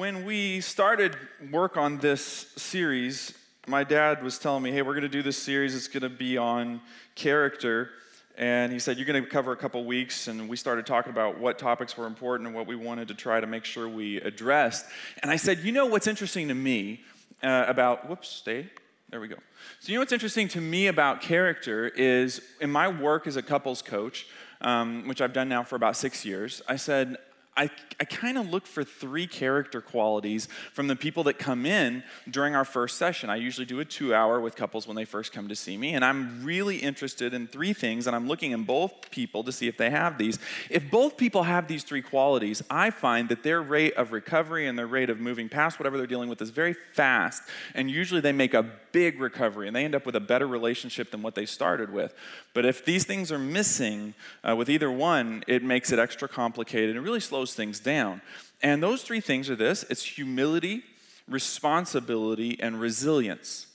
[0.00, 1.14] when we started
[1.50, 3.34] work on this series,
[3.66, 5.76] my dad was telling me, hey, we're going to do this series.
[5.76, 6.80] It's going to be on
[7.14, 7.90] character.
[8.38, 10.26] And he said, You're going to cover a couple weeks.
[10.26, 13.40] And we started talking about what topics were important and what we wanted to try
[13.40, 14.86] to make sure we addressed.
[15.20, 17.02] And I said, You know what's interesting to me
[17.42, 18.70] uh, about, whoops, stay.
[19.10, 19.36] There we go.
[19.80, 23.42] So, you know what's interesting to me about character is in my work as a
[23.42, 24.26] couples coach,
[24.62, 27.18] um, which I've done now for about six years, I said,
[27.60, 27.68] I,
[28.00, 32.54] I kind of look for three character qualities from the people that come in during
[32.54, 33.28] our first session.
[33.28, 35.92] I usually do a two hour with couples when they first come to see me,
[35.92, 39.68] and I'm really interested in three things, and I'm looking in both people to see
[39.68, 40.38] if they have these.
[40.70, 44.78] If both people have these three qualities, I find that their rate of recovery and
[44.78, 47.42] their rate of moving past whatever they're dealing with is very fast,
[47.74, 51.10] and usually they make a big recovery and they end up with a better relationship
[51.10, 52.14] than what they started with.
[52.54, 56.90] But if these things are missing uh, with either one, it makes it extra complicated
[56.90, 58.20] and it really slows things down.
[58.62, 60.82] And those three things are this it's humility,
[61.28, 63.66] responsibility, and resilience.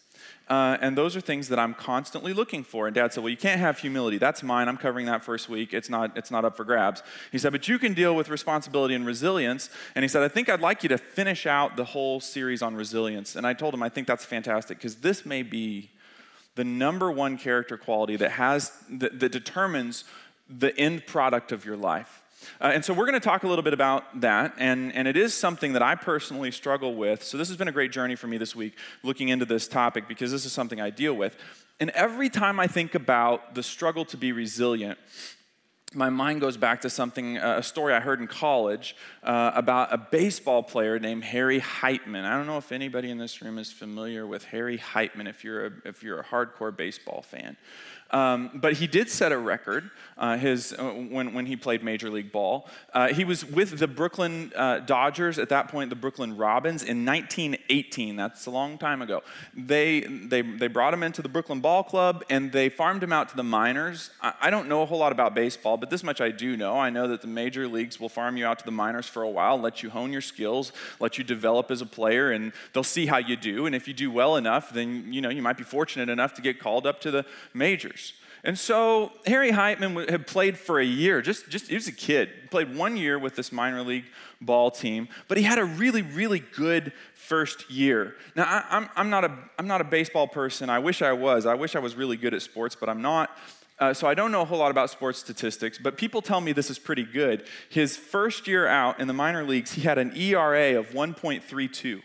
[0.48, 2.86] Uh, and those are things that I'm constantly looking for.
[2.86, 4.20] And dad said, Well, you can't have humility.
[4.20, 4.68] That's mine.
[4.68, 5.74] I'm covering that first week.
[5.74, 7.02] It's not, it's not up for grabs.
[7.32, 9.70] He said, But you can deal with responsibility and resilience.
[9.96, 12.76] And he said, I think I'd like you to finish out the whole series on
[12.76, 13.36] resilience.
[13.36, 15.90] And I told him, I think that's fantastic because this may be
[16.54, 20.04] the number one character quality that has that, that determines
[20.48, 22.22] the end product of your life.
[22.61, 25.17] Uh, and so we're going to talk a little bit about that, and, and it
[25.17, 27.23] is something that I personally struggle with.
[27.23, 30.08] So this has been a great journey for me this week, looking into this topic,
[30.08, 31.38] because this is something I deal with.
[31.80, 34.97] And every time I think about the struggle to be resilient,
[35.94, 39.94] my mind goes back to something, uh, a story I heard in college uh, about
[39.94, 42.25] a baseball player named Harry Heitmann.
[42.25, 45.67] I don't know if anybody in this room is familiar with Harry Heitmann if you're
[45.67, 47.55] a, if you're a hardcore baseball fan.
[48.11, 52.09] Um, but he did set a record uh, his, uh, when, when he played Major
[52.09, 52.67] League Ball.
[52.94, 57.06] Uh, he was with the Brooklyn uh, Dodgers, at that point, the Brooklyn Robins, in
[57.06, 58.16] 1918.
[58.16, 59.23] That's a long time ago.
[59.53, 63.30] They, they, they brought him into the Brooklyn Ball Club and they farmed him out
[63.30, 64.11] to the minors.
[64.22, 66.80] I, I don't know a whole lot about baseball, but this much I do know.
[66.80, 69.30] I know that the major leagues will farm you out to the minors for a
[69.30, 73.08] while, let you hone your skills, let you develop as a player, and they'll see
[73.08, 73.66] how you do.
[73.66, 76.42] And if you do well enough, then you know you might be fortunate enough to
[76.42, 78.05] get called up to the majors.
[78.45, 82.30] And so Harry Heitmann had played for a year, just, just he was a kid,
[82.52, 84.06] played one year with this minor league
[84.39, 88.14] ball team, but he had a really, really good first year.
[88.36, 90.70] Now, I, am I'm, I'm, not a, I'm not a baseball person.
[90.70, 91.48] I wish I was.
[91.48, 93.36] I wish I was really good at sports, but I'm not.
[93.80, 96.52] Uh, so I don't know a whole lot about sports statistics, but people tell me
[96.52, 97.48] this is pretty good.
[97.70, 102.00] His first year out in the minor leagues, he had an ERA of 1.32.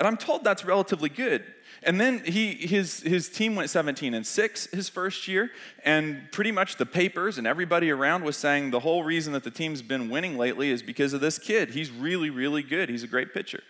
[0.00, 1.44] And I'm told that's relatively good.
[1.84, 5.50] And then he, his, his team went 17 and 6 his first year,
[5.84, 9.50] and pretty much the papers and everybody around was saying the whole reason that the
[9.50, 11.70] team's been winning lately is because of this kid.
[11.70, 12.88] He's really, really good.
[12.88, 13.62] He's a great pitcher.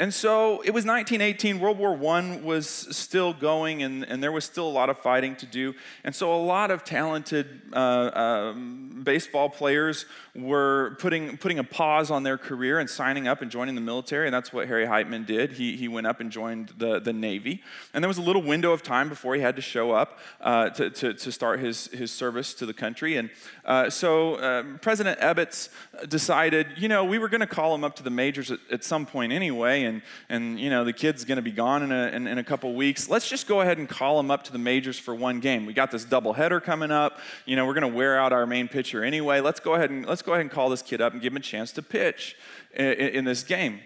[0.00, 4.46] And so it was 1918, World War I was still going, and, and there was
[4.46, 5.74] still a lot of fighting to do.
[6.04, 12.10] And so a lot of talented uh, um, baseball players were putting, putting a pause
[12.10, 15.26] on their career and signing up and joining the military, and that's what Harry Heitmann
[15.26, 15.52] did.
[15.52, 17.62] He, he went up and joined the, the Navy.
[17.92, 20.70] And there was a little window of time before he had to show up uh,
[20.70, 23.18] to, to, to, start his, his service to the country.
[23.18, 23.28] And
[23.66, 25.68] uh, so um, President Ebbets
[26.08, 28.82] decided, you know, we were going to call him up to the majors at, at
[28.82, 32.06] some point anyway and, and you know, the kid's going to be gone in a,
[32.08, 33.08] in, in, a couple weeks.
[33.08, 35.66] Let's just go ahead and call him up to the majors for one game.
[35.66, 37.18] We got this double header coming up.
[37.44, 39.40] You know, we're going to wear out our main pitcher anyway.
[39.40, 41.36] Let's go ahead and let's go ahead and call this kid up and give him
[41.36, 42.36] a chance to pitch
[42.74, 43.80] in, in this game.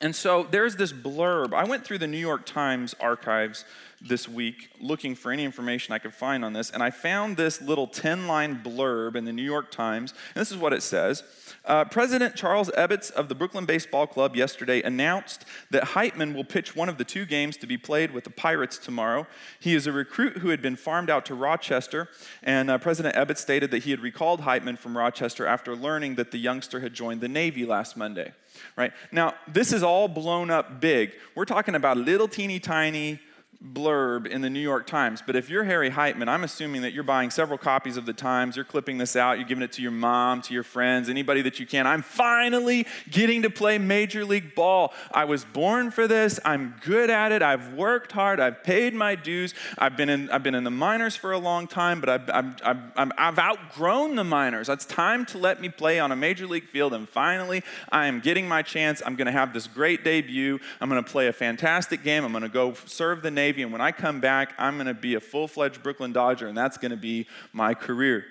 [0.00, 1.52] And so there's this blurb.
[1.52, 3.64] I went through the New York Times archives
[4.00, 7.60] this week looking for any information I could find on this, and I found this
[7.60, 10.12] little 10 line blurb in the New York Times.
[10.34, 11.22] And this is what it says
[11.64, 16.74] uh, President Charles Ebbets of the Brooklyn Baseball Club yesterday announced that Heitmann will pitch
[16.74, 19.26] one of the two games to be played with the Pirates tomorrow.
[19.58, 22.08] He is a recruit who had been farmed out to Rochester,
[22.42, 26.30] and uh, President Ebbets stated that he had recalled Heitmann from Rochester after learning that
[26.30, 28.32] the youngster had joined the Navy last Monday.
[28.76, 31.12] Right now, this is all blown up big.
[31.34, 33.20] We're talking about little teeny tiny
[33.64, 35.20] blurb in the New York Times.
[35.24, 38.54] But if you're Harry Heitmann, I'm assuming that you're buying several copies of the Times,
[38.54, 41.58] you're clipping this out, you're giving it to your mom, to your friends, anybody that
[41.58, 41.84] you can.
[41.84, 44.92] I'm finally getting to play Major League Ball.
[45.10, 46.38] I was born for this.
[46.44, 47.42] I'm good at it.
[47.42, 48.38] I've worked hard.
[48.38, 49.54] I've paid my dues.
[49.76, 52.92] I've been in, I've been in the minors for a long time, but I've, I've,
[52.96, 54.68] I've, I've outgrown the minors.
[54.68, 56.94] It's time to let me play on a Major League field.
[56.94, 59.02] And finally, I am getting my chance.
[59.04, 60.60] I'm going to have this great debut.
[60.80, 62.24] I'm going to play a fantastic game.
[62.24, 64.88] I'm going to go serve the Navy Navy, and when I come back, I'm going
[64.88, 68.26] to be a full fledged Brooklyn Dodger, and that's going to be my career.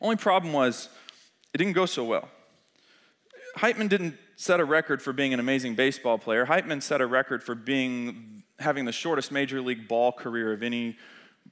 [0.00, 0.88] Only problem was,
[1.52, 2.26] it didn't go so well.
[3.58, 6.46] Heitmann didn't set a record for being an amazing baseball player.
[6.46, 10.96] Heitmann set a record for being having the shortest major league ball career of any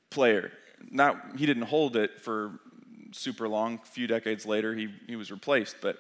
[0.09, 0.51] player.
[0.91, 2.59] Not he didn't hold it for
[3.13, 3.81] super long.
[3.83, 5.77] A few decades later, he, he was replaced.
[5.83, 5.99] But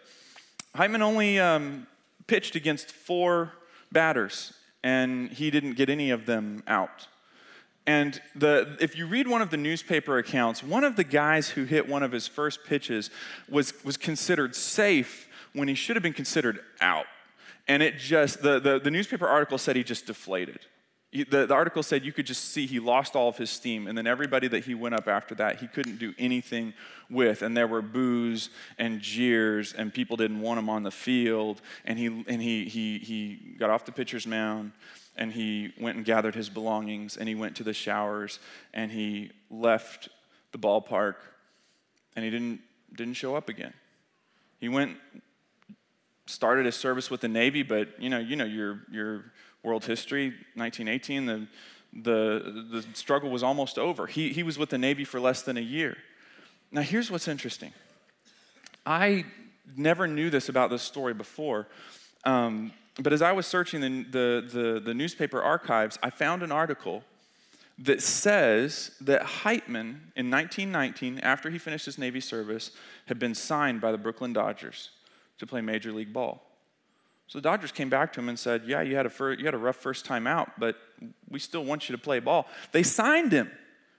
[0.74, 1.86] Heitmann only um,
[2.26, 3.52] pitched against four
[3.92, 4.54] batters,
[4.86, 7.08] and he didn't get any of them out.
[7.88, 11.64] And the, if you read one of the newspaper accounts, one of the guys who
[11.64, 13.10] hit one of his first pitches
[13.48, 17.06] was, was considered safe when he should have been considered out.
[17.66, 20.60] And it just, the, the, the newspaper article said he just deflated.
[21.16, 23.86] He, the, the article said you could just see he lost all of his steam.
[23.86, 26.74] And then everybody that he went up after that, he couldn't do anything
[27.08, 27.40] with.
[27.40, 31.62] And there were boos and jeers, and people didn't want him on the field.
[31.86, 34.72] And he, and he, he, he got off the pitcher's mound
[35.16, 38.38] and he went and gathered his belongings and he went to the showers
[38.74, 40.10] and he left
[40.52, 41.14] the ballpark
[42.14, 42.60] and he didn't,
[42.94, 43.72] didn't show up again.
[44.58, 44.98] He went,
[46.26, 49.32] started his service with the Navy, but you know, you know your, your
[49.66, 51.46] world history, 1918, the,
[51.92, 54.06] the, the struggle was almost over.
[54.06, 55.96] He, he was with the Navy for less than a year.
[56.70, 57.72] Now, here's what's interesting.
[58.86, 59.24] I
[59.76, 61.66] never knew this about this story before.
[62.24, 66.52] Um, but as I was searching the, the, the, the, newspaper archives, I found an
[66.52, 67.02] article
[67.78, 72.70] that says that Heitmann in 1919, after he finished his Navy service,
[73.06, 74.90] had been signed by the Brooklyn Dodgers
[75.38, 76.45] to play Major League Ball.
[77.28, 79.54] So the Dodgers came back to him and said, Yeah, you had, a you had
[79.54, 80.76] a rough first time out, but
[81.28, 82.46] we still want you to play ball.
[82.72, 83.50] They signed him,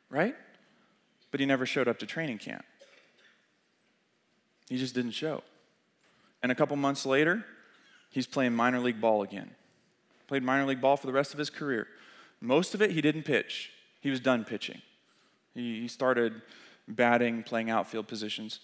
[0.10, 0.36] right?
[1.32, 2.64] But he never showed up to training camp.
[4.70, 5.44] He just didn't show.
[6.42, 7.46] And a couple months later,
[8.10, 9.52] he's playing minor league ball again.
[10.28, 11.88] Played minor league ball for the rest of his career.
[12.40, 13.72] Most of it, he didn't pitch,
[14.02, 14.82] he was done pitching.
[15.54, 16.42] He, he started
[16.88, 18.60] batting, playing outfield positions.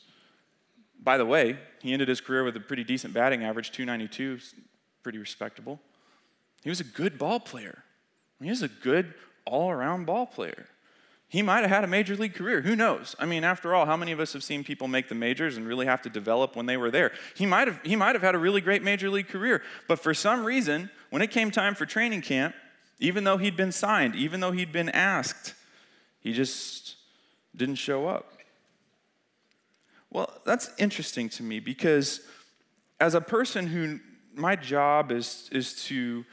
[1.03, 4.39] By the way, he ended his career with a pretty decent batting average, 292,
[5.03, 5.79] pretty respectable.
[6.63, 7.83] He was a good ball player.
[8.41, 9.13] He was a good
[9.45, 10.67] all around ball player
[11.33, 12.61] he might have had a major league career.
[12.61, 13.15] Who knows?
[13.17, 15.67] I mean, after all, how many of us have seen people make the majors and
[15.67, 17.11] really have to develop when they were there?
[17.35, 20.13] He might have, he might have had a really great major league career, but for
[20.13, 22.53] some reason, when it came time for training camp,
[22.99, 25.56] even though he'd been signed, even though he'd been asked,
[26.19, 26.97] he just
[27.56, 28.38] didn't show up.
[30.13, 32.21] Well, that's interesting to me because
[33.00, 34.00] as a person who
[34.36, 36.24] my job is, is to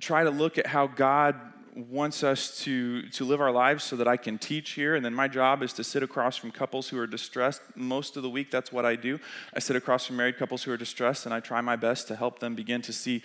[0.00, 1.36] try to look at how God
[1.76, 4.94] wants us to, to live our lives so that I can teach here.
[4.94, 7.60] And then my job is to sit across from couples who are distressed.
[7.74, 9.20] Most of the week, that's what I do.
[9.54, 12.16] I sit across from married couples who are distressed, and I try my best to
[12.16, 13.22] help them begin to see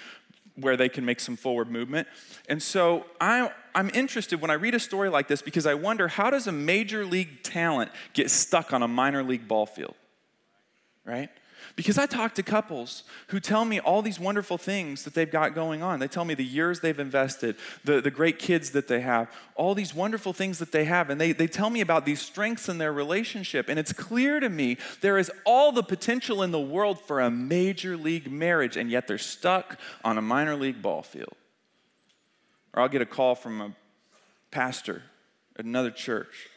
[0.58, 2.08] where they can make some forward movement.
[2.50, 6.08] And so I, I'm interested when I read a story like this because I wonder
[6.08, 9.96] how does a major league talent get stuck on a minor league ball field?
[11.06, 11.30] Right?
[11.78, 15.54] Because I talk to couples who tell me all these wonderful things that they've got
[15.54, 16.00] going on.
[16.00, 19.76] They tell me the years they've invested, the, the great kids that they have, all
[19.76, 21.12] these wonderful things that they have.
[21.12, 23.70] And they, they tell me about these strengths in their relationship.
[23.70, 27.30] And it's clear to me there is all the potential in the world for a
[27.30, 31.36] major league marriage, and yet they're stuck on a minor league ball field.
[32.74, 33.76] Or I'll get a call from a
[34.50, 35.04] pastor
[35.60, 36.50] at another church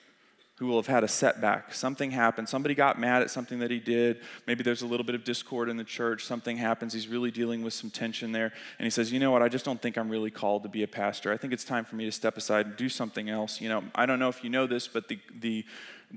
[0.60, 1.72] who will have had a setback.
[1.72, 2.46] Something happened.
[2.46, 4.20] Somebody got mad at something that he did.
[4.46, 6.26] Maybe there's a little bit of discord in the church.
[6.26, 6.92] Something happens.
[6.92, 8.52] He's really dealing with some tension there.
[8.78, 9.40] And he says, You know what?
[9.40, 11.32] I just don't think I'm really called to be a pastor.
[11.32, 13.58] I think it's time for me to step aside and do something else.
[13.58, 15.64] You know, I don't know if you know this, but the, the,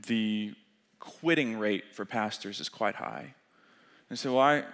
[0.07, 0.53] the
[0.99, 3.35] quitting rate for pastors is quite high.
[4.09, 4.65] And so I,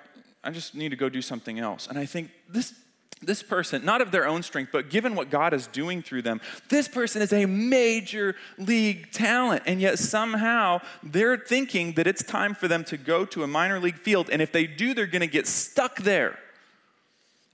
[0.44, 1.86] I just need to go do something else.
[1.86, 2.74] And I think this
[3.22, 6.40] this person, not of their own strength, but given what God is doing through them,
[6.70, 9.64] this person is a major league talent.
[9.66, 13.80] And yet somehow they're thinking that it's time for them to go to a minor
[13.80, 14.30] league field.
[14.30, 16.40] And if they do, they're going to get stuck there.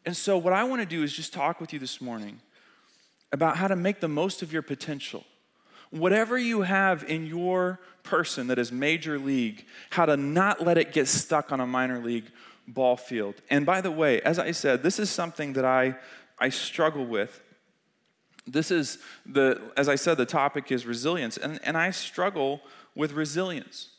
[0.05, 2.39] And so, what I want to do is just talk with you this morning
[3.31, 5.24] about how to make the most of your potential.
[5.89, 10.93] Whatever you have in your person that is major league, how to not let it
[10.93, 12.25] get stuck on a minor league
[12.67, 13.36] ball field.
[13.50, 15.95] And by the way, as I said, this is something that I,
[16.39, 17.41] I struggle with.
[18.48, 21.38] This is the, as I said, the topic is resilience.
[21.38, 22.62] And, and I struggle
[22.95, 23.89] with resilience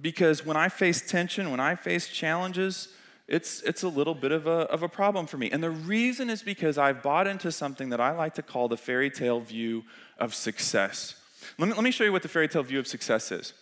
[0.00, 2.88] because when I face tension, when I face challenges,
[3.28, 5.50] it's, it's a little bit of a, of a problem for me.
[5.50, 8.76] And the reason is because I've bought into something that I like to call the
[8.76, 9.84] fairy tale view
[10.18, 11.20] of success.
[11.58, 13.52] Let me, let me show you what the fairy tale view of success is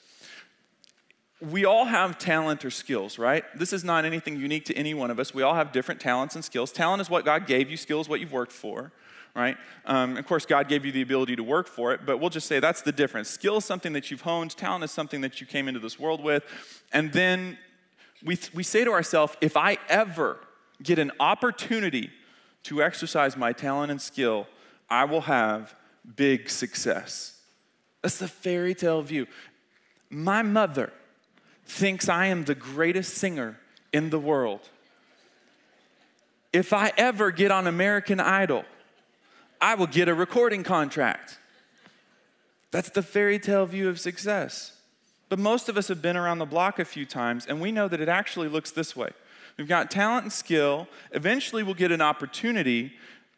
[1.50, 3.44] we all have talent or skills, right?
[3.56, 5.34] This is not anything unique to any one of us.
[5.34, 6.72] We all have different talents and skills.
[6.72, 8.92] Talent is what God gave you, skills what you've worked for,
[9.34, 9.56] right?
[9.84, 12.46] Um, of course, God gave you the ability to work for it, but we'll just
[12.46, 13.28] say that's the difference.
[13.28, 16.22] Skill is something that you've honed, talent is something that you came into this world
[16.22, 16.44] with,
[16.92, 17.58] and then
[18.24, 20.38] we, we say to ourselves, if I ever
[20.82, 22.10] get an opportunity
[22.64, 24.46] to exercise my talent and skill,
[24.88, 25.74] I will have
[26.16, 27.40] big success.
[28.02, 29.26] That's the fairy tale view.
[30.10, 30.92] My mother
[31.66, 33.58] thinks I am the greatest singer
[33.92, 34.68] in the world.
[36.52, 38.64] If I ever get on American Idol,
[39.60, 41.38] I will get a recording contract.
[42.70, 44.76] That's the fairy tale view of success.
[45.28, 47.88] But most of us have been around the block a few times, and we know
[47.88, 49.10] that it actually looks this way.
[49.56, 50.88] We've got talent and skill.
[51.12, 52.92] Eventually, we'll get an opportunity,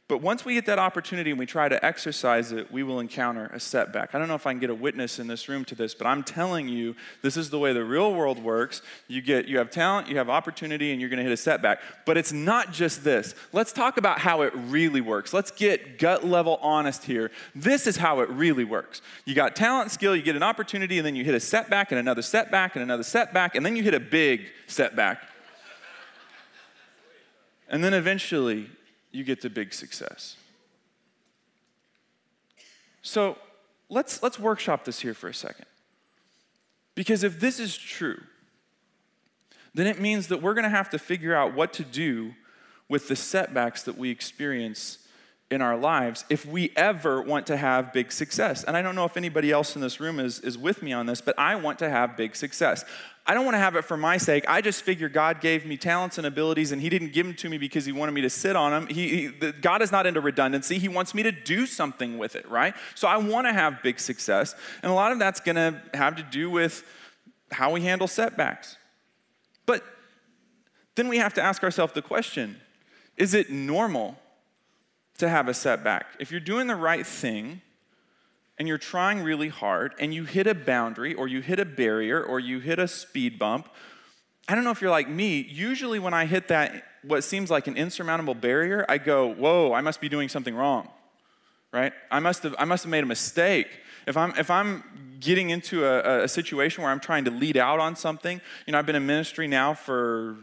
[0.08, 3.46] but once we get that opportunity and we try to exercise it, we will encounter
[3.46, 4.14] a setback.
[4.14, 6.06] I don't know if I can get a witness in this room to this, but
[6.06, 8.82] I'm telling you, this is the way the real world works.
[9.08, 11.80] You get you have talent, you have opportunity, and you're gonna hit a setback.
[12.04, 13.34] But it's not just this.
[13.52, 15.32] Let's talk about how it really works.
[15.32, 17.32] Let's get gut level honest here.
[17.56, 19.02] This is how it really works.
[19.24, 21.98] You got talent skill, you get an opportunity, and then you hit a setback and
[21.98, 25.20] another setback and another setback, and then you hit a big setback.
[27.68, 28.70] And then eventually
[29.16, 30.36] you get to big success.
[33.00, 33.38] So
[33.88, 35.66] let's, let's workshop this here for a second.
[36.94, 38.20] Because if this is true,
[39.74, 42.34] then it means that we're going to have to figure out what to do
[42.88, 45.05] with the setbacks that we experience
[45.50, 48.64] in our lives if we ever want to have big success.
[48.64, 51.06] And I don't know if anybody else in this room is, is with me on
[51.06, 52.84] this, but I want to have big success.
[53.28, 54.44] I don't want to have it for my sake.
[54.48, 57.48] I just figure God gave me talents and abilities, and He didn't give them to
[57.48, 58.86] me because He wanted me to sit on them.
[58.88, 60.78] He, he the, God is not into redundancy.
[60.78, 62.74] He wants me to do something with it, right?
[62.94, 64.54] So I want to have big success.
[64.82, 66.84] And a lot of that's going to have to do with
[67.50, 68.76] how we handle setbacks.
[69.64, 69.82] But
[70.94, 72.60] then we have to ask ourselves the question
[73.16, 74.18] is it normal
[75.16, 76.06] to have a setback.
[76.18, 77.60] If you're doing the right thing
[78.58, 82.22] and you're trying really hard and you hit a boundary or you hit a barrier
[82.22, 83.68] or you hit a speed bump,
[84.48, 87.66] I don't know if you're like me, usually when I hit that, what seems like
[87.66, 90.88] an insurmountable barrier, I go, whoa, I must be doing something wrong,
[91.72, 91.92] right?
[92.10, 93.68] I must have, I must have made a mistake.
[94.06, 97.80] If I'm, if I'm getting into a, a situation where I'm trying to lead out
[97.80, 100.36] on something, you know, I've been in ministry now for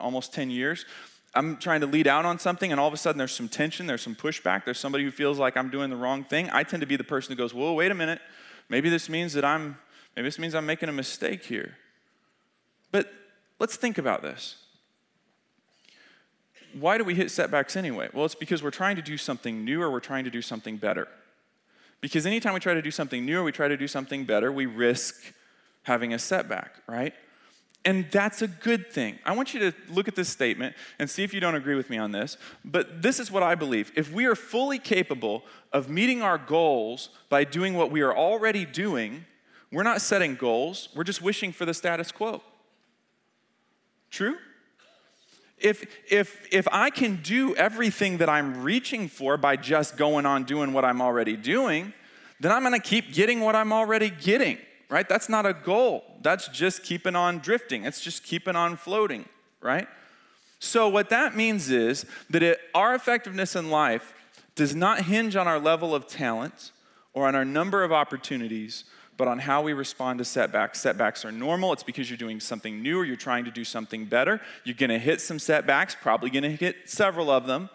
[0.00, 0.84] almost 10 years.
[1.34, 3.86] I'm trying to lead out on something, and all of a sudden there's some tension,
[3.86, 6.48] there's some pushback, there's somebody who feels like I'm doing the wrong thing.
[6.50, 8.20] I tend to be the person who goes, Whoa, wait a minute.
[8.68, 9.78] Maybe this means that I'm
[10.16, 11.76] maybe this means I'm making a mistake here.
[12.90, 13.12] But
[13.58, 14.56] let's think about this.
[16.72, 18.08] Why do we hit setbacks anyway?
[18.12, 20.76] Well, it's because we're trying to do something new or we're trying to do something
[20.76, 21.08] better.
[22.00, 24.52] Because anytime we try to do something new or we try to do something better,
[24.52, 25.32] we risk
[25.82, 27.14] having a setback, right?
[27.84, 29.18] And that's a good thing.
[29.24, 31.88] I want you to look at this statement and see if you don't agree with
[31.88, 32.36] me on this.
[32.64, 33.92] But this is what I believe.
[33.94, 38.64] If we are fully capable of meeting our goals by doing what we are already
[38.64, 39.24] doing,
[39.70, 42.42] we're not setting goals, we're just wishing for the status quo.
[44.10, 44.36] True?
[45.56, 50.44] If, if, if I can do everything that I'm reaching for by just going on
[50.44, 51.92] doing what I'm already doing,
[52.40, 54.58] then I'm gonna keep getting what I'm already getting
[54.88, 55.08] right?
[55.08, 56.04] That's not a goal.
[56.22, 57.84] That's just keeping on drifting.
[57.84, 59.26] It's just keeping on floating,
[59.60, 59.86] right?
[60.60, 64.14] So, what that means is that it, our effectiveness in life
[64.54, 66.72] does not hinge on our level of talent
[67.14, 68.84] or on our number of opportunities,
[69.16, 70.80] but on how we respond to setbacks.
[70.80, 71.72] Setbacks are normal.
[71.72, 74.40] It's because you're doing something new or you're trying to do something better.
[74.64, 77.70] You're going to hit some setbacks, probably going to hit several of them.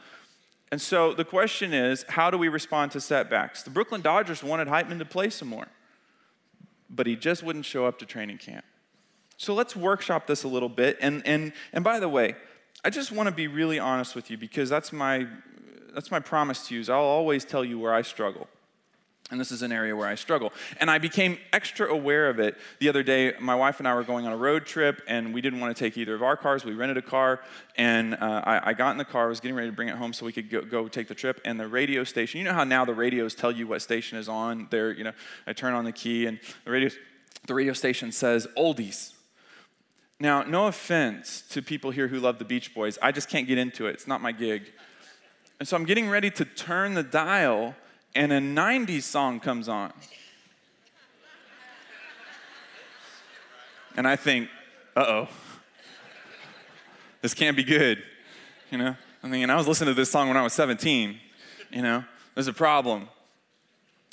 [0.72, 3.64] And so the question is, how do we respond to setbacks?
[3.64, 5.68] The Brooklyn Dodgers wanted Heitmann to play some more
[6.96, 8.66] but he just wouldn't show up to training camp.
[9.38, 10.98] So let's workshop this a little bit.
[11.02, 12.36] And, and, and by the way,
[12.86, 15.28] I just want to be really honest with you because that's my,
[15.94, 18.48] that's my promise to you is I'll always tell you where I struggle.
[19.34, 20.54] And this is an area where I struggle.
[20.80, 23.34] And I became extra aware of it the other day.
[23.40, 25.84] My wife and I were going on a road trip, and we didn't want to
[25.84, 26.64] take either of our cars.
[26.64, 27.42] We rented a car,
[27.76, 30.14] and uh, I, I, got in the car, was getting ready to bring it home
[30.14, 31.42] so we could go, go, take the trip.
[31.46, 34.30] And the radio station, you know how now the radios tell you what station is
[34.30, 34.68] on?
[34.70, 35.14] There, you know,
[35.48, 36.90] I turn on the key, and the radio,
[37.48, 39.14] the radio station says oldies.
[40.20, 43.58] Now, no offense to people here who love the Beach Boys, I just can't get
[43.58, 43.96] into it.
[43.96, 44.72] It's not my gig.
[45.60, 47.76] And so I'm getting ready to turn the dial
[48.16, 49.92] and a 90s song comes on.
[53.96, 54.50] And I think,
[54.96, 55.28] uh oh,
[57.22, 58.04] this can't be good.
[58.72, 61.20] You know, I'm thinking, I was listening to this song when I was 17.
[61.72, 62.04] You know,
[62.34, 63.08] there's a problem.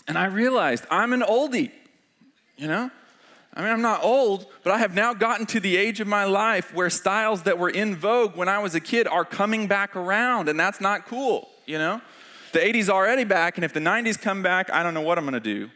[0.06, 1.70] And I realized I'm an oldie.
[2.56, 2.90] You know,
[3.54, 6.24] I mean, I'm not old, but I have now gotten to the age of my
[6.24, 9.96] life where styles that were in vogue when I was a kid are coming back
[9.96, 12.02] around, and that's not cool, you know?
[12.52, 15.24] The 80s already back, and if the 90s come back, I don't know what I'm
[15.24, 15.70] gonna do.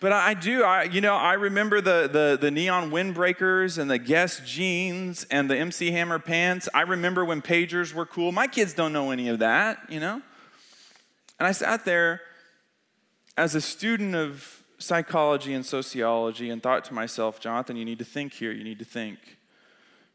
[0.00, 3.98] But I do, I, you know, I remember the, the, the neon windbreakers and the
[3.98, 6.70] Guess jeans and the MC Hammer pants.
[6.72, 8.32] I remember when pagers were cool.
[8.32, 10.22] My kids don't know any of that, you know?
[11.38, 12.22] And I sat there
[13.36, 18.04] as a student of psychology and sociology and thought to myself, Jonathan, you need to
[18.04, 19.18] think here, you need to think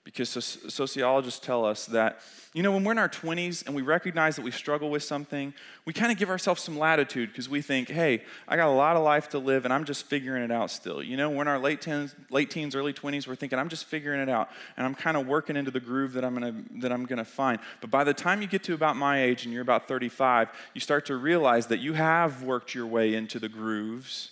[0.06, 2.20] because sociologists tell us that,
[2.54, 5.52] you know, when we're in our 20s and we recognize that we struggle with something,
[5.84, 8.96] we kind of give ourselves some latitude because we think, hey, I got a lot
[8.96, 11.02] of life to live and I'm just figuring it out still.
[11.02, 13.86] You know, we're in our late teens, late teens, early 20s, we're thinking, I'm just
[13.86, 16.92] figuring it out and I'm kind of working into the groove that I'm gonna that
[16.92, 17.60] I'm gonna find.
[17.82, 20.82] But by the time you get to about my age and you're about 35, you
[20.82, 24.30] start to realize that you have worked your way into the grooves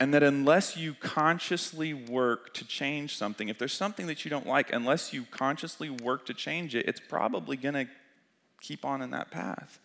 [0.00, 4.46] and that unless you consciously work to change something, if there's something that you don't
[4.46, 7.88] like, unless you consciously work to change it, it's probably going to
[8.60, 9.80] keep on in that path.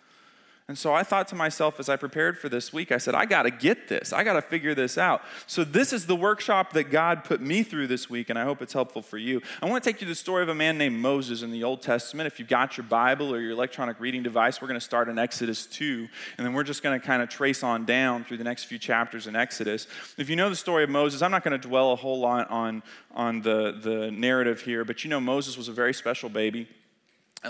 [0.70, 3.26] And so I thought to myself as I prepared for this week, I said, I
[3.26, 4.14] got to get this.
[4.14, 5.22] I got to figure this out.
[5.46, 8.62] So this is the workshop that God put me through this week, and I hope
[8.62, 9.42] it's helpful for you.
[9.62, 11.66] I want to take you to the story of a man named Moses in the
[11.66, 12.28] Old Testament.
[12.28, 15.20] If you've got your Bible or your electronic reading device, we're going to start in
[15.20, 18.46] Exodus 2, and then we're just going to kind of trace on down through the
[18.46, 19.86] next few chapters in Exodus.
[20.18, 22.50] If you know the story of Moses, I'm not going to dwell a whole lot
[22.50, 26.70] on, on the, the narrative here, but you know Moses was a very special baby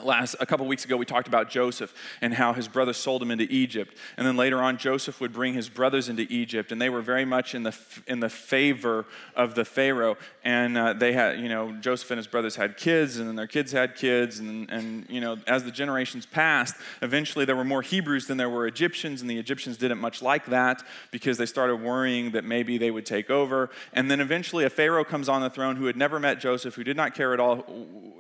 [0.02, 3.32] last a couple weeks ago we talked about joseph and how his brothers sold him
[3.32, 3.96] into egypt.
[4.18, 7.26] And then later on joseph would bring his brothers into egypt and they were very
[7.26, 7.76] much in the
[8.08, 10.18] in the favor of the pharaoh.
[10.44, 13.48] And uh, they had you know joseph and his brothers had kids and then their
[13.48, 17.82] kids had kids and and you know as the generations passed eventually there were more
[17.82, 21.78] hebrews than there were egyptians and the egyptians didn't much like that because they started
[21.78, 23.70] worrying that maybe they would take over.
[23.94, 26.84] And then eventually a pharaoh comes on the throne who had never met joseph who
[26.84, 27.66] did not care at all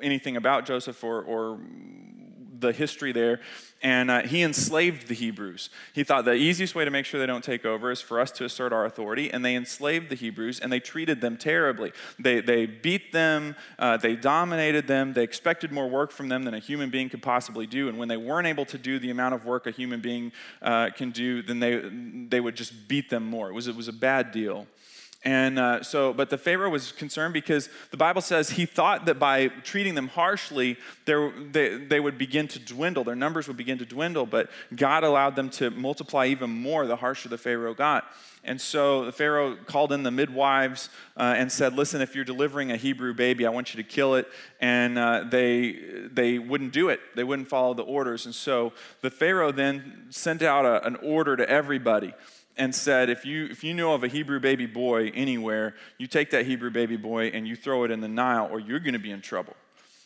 [0.01, 1.59] anything about joseph or, or
[2.63, 3.41] the history there,
[3.83, 5.69] and uh, he enslaved the Hebrews.
[5.93, 8.31] He thought the easiest way to make sure they don't take over is for us
[8.31, 11.91] to assert our authority, and they enslaved the Hebrews and they treated them terribly.
[12.17, 16.53] They, they beat them, uh, they dominated them, they expected more work from them than
[16.53, 19.35] a human being could possibly do, and when they weren't able to do the amount
[19.35, 21.81] of work a human being uh, can do, then they,
[22.29, 23.49] they would just beat them more.
[23.49, 24.67] It was, it was a bad deal.
[25.25, 29.19] And uh, so, but the Pharaoh was concerned because the Bible says he thought that
[29.19, 33.85] by treating them harshly, they, they would begin to dwindle, their numbers would begin to
[33.85, 38.05] dwindle, but God allowed them to multiply even more the harsher the Pharaoh got.
[38.43, 42.71] And so the Pharaoh called in the midwives uh, and said, Listen, if you're delivering
[42.71, 44.27] a Hebrew baby, I want you to kill it.
[44.59, 45.79] And uh, they,
[46.11, 48.25] they wouldn't do it, they wouldn't follow the orders.
[48.25, 52.13] And so the Pharaoh then sent out a, an order to everybody
[52.57, 56.31] and said, if you, if you know of a Hebrew baby boy anywhere, you take
[56.31, 58.99] that Hebrew baby boy and you throw it in the Nile, or you're going to
[58.99, 59.55] be in trouble,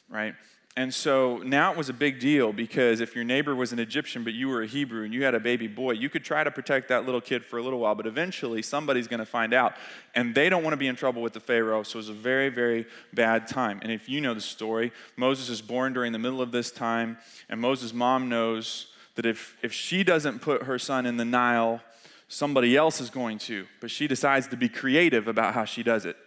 [0.10, 0.33] right?
[0.77, 4.23] And so now it was a big deal because if your neighbor was an Egyptian
[4.23, 6.51] but you were a Hebrew and you had a baby boy, you could try to
[6.51, 9.73] protect that little kid for a little while, but eventually somebody's going to find out.
[10.13, 12.13] And they don't want to be in trouble with the Pharaoh, so it was a
[12.13, 13.79] very, very bad time.
[13.81, 17.17] And if you know the story, Moses is born during the middle of this time,
[17.49, 21.81] and Moses' mom knows that if, if she doesn't put her son in the Nile,
[22.27, 26.05] somebody else is going to, but she decides to be creative about how she does
[26.05, 26.17] it,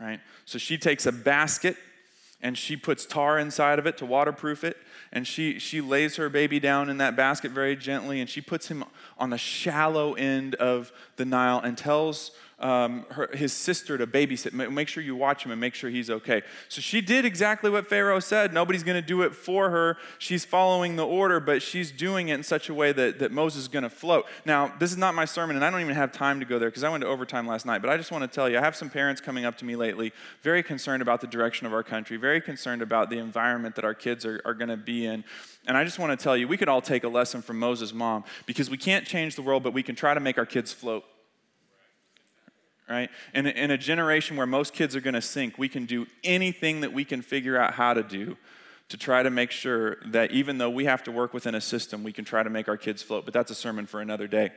[0.00, 0.20] right?
[0.44, 1.76] So she takes a basket
[2.42, 4.76] and she puts tar inside of it to waterproof it
[5.12, 8.68] and she she lays her baby down in that basket very gently and she puts
[8.68, 8.84] him
[9.18, 14.52] on the shallow end of the Nile and tells um, her, his sister to babysit.
[14.52, 16.42] Make sure you watch him and make sure he's okay.
[16.68, 18.54] So she did exactly what Pharaoh said.
[18.54, 19.98] Nobody's going to do it for her.
[20.18, 23.62] She's following the order, but she's doing it in such a way that, that Moses
[23.62, 24.24] is going to float.
[24.46, 26.70] Now, this is not my sermon, and I don't even have time to go there
[26.70, 27.82] because I went to overtime last night.
[27.82, 29.76] But I just want to tell you, I have some parents coming up to me
[29.76, 33.84] lately, very concerned about the direction of our country, very concerned about the environment that
[33.84, 35.24] our kids are, are going to be in.
[35.66, 37.92] And I just want to tell you, we could all take a lesson from Moses'
[37.92, 40.72] mom because we can't change the world, but we can try to make our kids
[40.72, 41.04] float
[42.88, 43.10] right?
[43.34, 46.80] In in a generation where most kids are going to sink, we can do anything
[46.80, 48.36] that we can figure out how to do
[48.88, 52.04] to try to make sure that even though we have to work within a system,
[52.04, 53.24] we can try to make our kids float.
[53.24, 54.52] But that's a sermon for another day.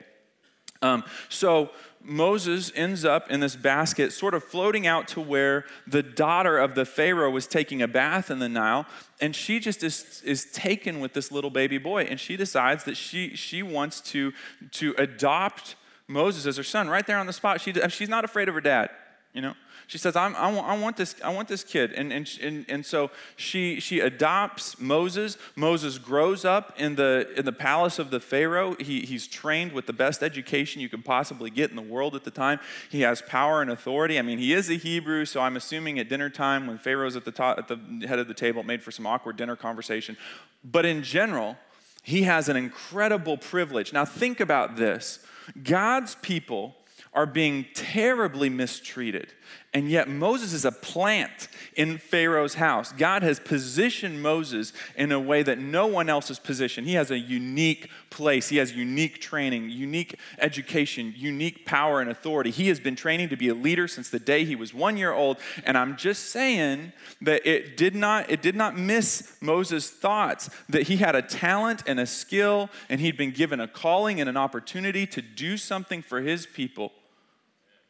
[0.82, 6.02] Um, so Moses ends up in this basket, sort of floating out to where the
[6.02, 8.86] daughter of the Pharaoh was taking a bath in the Nile,
[9.20, 12.96] and she just is, is taken with this little baby boy, and she decides that
[12.96, 14.32] she, she wants to,
[14.72, 15.76] to adopt
[16.10, 17.62] Moses as her son right there on the spot.
[17.62, 18.89] She, she's not afraid of her dad,
[19.34, 19.54] you know.
[19.86, 21.93] She says, i I, want, I want this, I want this kid.
[21.93, 25.36] And, and, and, and so she, she adopts Moses.
[25.56, 28.76] Moses grows up in the, in the palace of the Pharaoh.
[28.80, 32.24] He, he's trained with the best education you could possibly get in the world at
[32.24, 32.60] the time.
[32.91, 34.19] He has power and authority.
[34.19, 37.26] I mean, he is a Hebrew, so I'm assuming at dinner time when Pharaoh's at
[37.26, 40.17] the, top, at the head of the table, it made for some awkward dinner conversation.
[40.63, 41.58] But in general,
[42.04, 43.91] he has an incredible privilege.
[43.91, 45.26] Now, think about this
[45.64, 46.76] God's people
[47.14, 49.34] are being terribly mistreated.
[49.72, 52.92] And yet, Moses is a plant in Pharaoh's house.
[52.92, 56.88] God has positioned Moses in a way that no one else is positioned.
[56.88, 62.50] He has a unique place, he has unique training, unique education, unique power and authority.
[62.50, 65.14] He has been training to be a leader since the day he was one year
[65.14, 65.38] old.
[65.64, 70.88] And I'm just saying that it did not, it did not miss Moses' thoughts that
[70.88, 74.38] he had a talent and a skill, and he'd been given a calling and an
[74.38, 76.92] opportunity to do something for his people.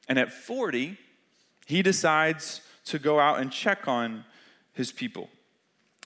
[0.10, 0.98] And at 40,
[1.70, 4.26] he decides to go out and check on
[4.74, 5.30] his people.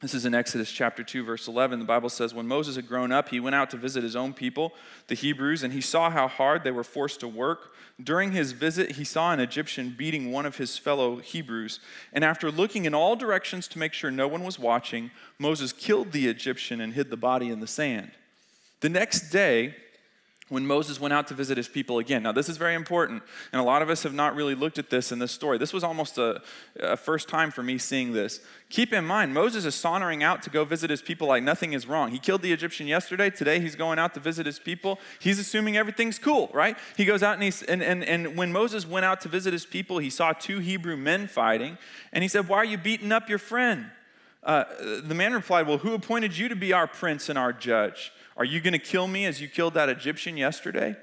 [0.02, 1.80] This is in Exodus chapter 2, verse 11.
[1.80, 4.34] The Bible says, When Moses had grown up, he went out to visit his own
[4.34, 4.74] people,
[5.08, 7.74] the Hebrews, and he saw how hard they were forced to work.
[8.04, 11.80] During his visit, he saw an Egyptian beating one of his fellow Hebrews.
[12.12, 16.12] And after looking in all directions to make sure no one was watching, Moses killed
[16.12, 18.12] the Egyptian and hid the body in the sand.
[18.82, 19.76] The next day,
[20.54, 22.24] when Moses went out to visit his people again.
[22.24, 24.92] Now, this is very important, and a lot of us have not really looked at
[24.92, 25.58] this in this story.
[25.58, 26.42] This was almost a,
[26.80, 28.40] a, first time for me seeing this.
[28.70, 31.88] Keep in mind, Moses is sauntering out to go visit his people like nothing is
[31.88, 32.12] wrong.
[32.12, 33.32] He killed the Egyptian yesterday.
[33.32, 35.00] Today, he's going out to visit his people.
[35.20, 36.78] He's assuming everything's cool, right?
[36.96, 39.66] He goes out and, he's, and, and, and when Moses went out to visit his
[39.66, 41.80] people, he saw two Hebrew men fighting,
[42.12, 43.88] and he said, Why are you beating up your friend?
[44.44, 44.66] Uh,
[45.02, 48.12] the man replied, Well, who appointed you to be our prince and our judge?
[48.36, 50.96] Are you going to kill me as you killed that Egyptian yesterday?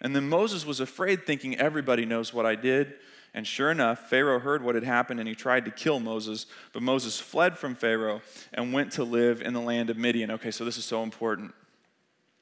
[0.00, 2.94] And then Moses was afraid, thinking, Everybody knows what I did.
[3.34, 6.46] And sure enough, Pharaoh heard what had happened and he tried to kill Moses.
[6.72, 8.22] But Moses fled from Pharaoh
[8.54, 10.30] and went to live in the land of Midian.
[10.32, 11.54] Okay, so this is so important.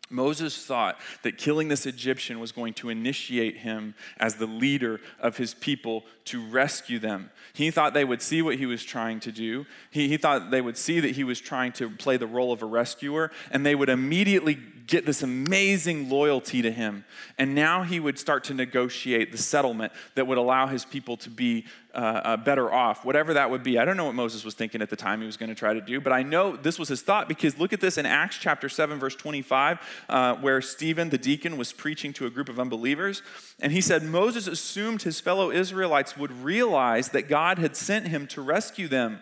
[0.08, 5.36] Moses thought that killing this Egyptian was going to initiate him as the leader of
[5.36, 7.30] his people to rescue them.
[7.52, 9.66] He thought they would see what he was trying to do.
[9.90, 12.62] He, he thought they would see that he was trying to play the role of
[12.62, 17.04] a rescuer, and they would immediately get this amazing loyalty to him.
[17.38, 21.30] And now he would start to negotiate the settlement that would allow his people to
[21.30, 21.64] be
[21.96, 23.78] uh, uh, better off, whatever that would be.
[23.78, 25.72] I don't know what Moses was thinking at the time he was going to try
[25.72, 28.36] to do, but I know this was his thought because look at this in Acts
[28.36, 29.78] chapter 7, verse 25,
[30.10, 33.22] uh, where Stephen the deacon was preaching to a group of unbelievers.
[33.60, 38.26] And he said, Moses assumed his fellow Israelites would realize that God had sent him
[38.26, 39.20] to rescue them,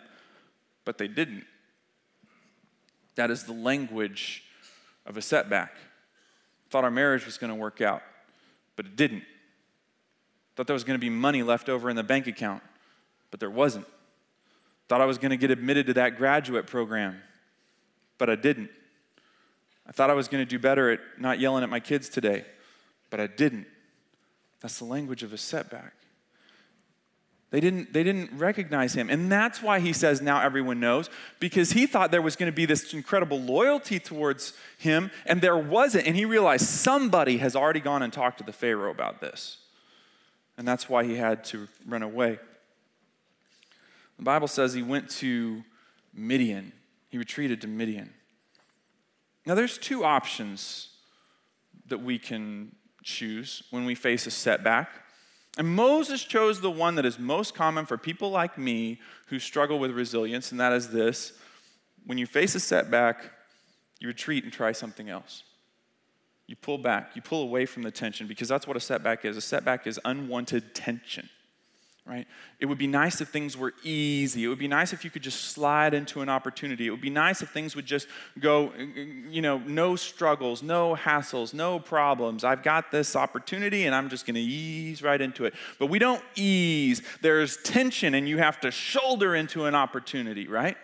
[0.85, 1.45] but they didn't.
[3.15, 4.43] That is the language
[5.07, 5.77] of a setback.
[6.71, 8.03] Thought our marriage was going to work out,
[8.75, 9.23] but it didn't.
[10.57, 12.63] Thought there was going to be money left over in the bank account,
[13.31, 13.87] but there wasn't.
[14.89, 17.21] Thought I was going to get admitted to that graduate program,
[18.19, 18.71] but I didn't.
[19.87, 22.45] I thought I was going to do better at not yelling at my kids today,
[23.11, 23.67] but I didn't.
[24.61, 25.93] That's the language of a setback.
[27.51, 29.09] They didn't, they didn't recognize him.
[29.09, 32.57] And that's why he says, now everyone knows, because he thought there was going to
[32.57, 36.07] be this incredible loyalty towards him, and there wasn't.
[36.07, 39.59] And he realized somebody has already gone and talked to the Pharaoh about this.
[40.57, 42.39] And that's why he had to run away.
[44.19, 45.65] The Bible says he went to
[46.13, 46.73] Midian,
[47.09, 48.13] he retreated to Midian.
[49.47, 50.89] Now, there's two options
[51.87, 54.89] that we can choose when we face a setback.
[55.59, 59.79] And Moses chose the one that is most common for people like me who struggle
[59.79, 61.35] with resilience, and that is this
[62.07, 63.31] when you face a setback,
[63.99, 65.43] you retreat and try something else.
[66.47, 69.37] You pull back, you pull away from the tension because that's what a setback is.
[69.37, 71.29] A setback is unwanted tension
[72.07, 72.27] right?
[72.61, 74.45] It would be nice if things were easy.
[74.45, 76.87] It would be nice if you could just slide into an opportunity.
[76.87, 81.55] It would be nice if things would just go, you know, no struggles, no hassles,
[81.55, 82.45] no problems.
[82.45, 85.55] I've got this opportunity and I'm just going to ease right into it.
[85.79, 87.01] But we don't ease.
[87.23, 90.77] There's tension and you have to shoulder into an opportunity, right?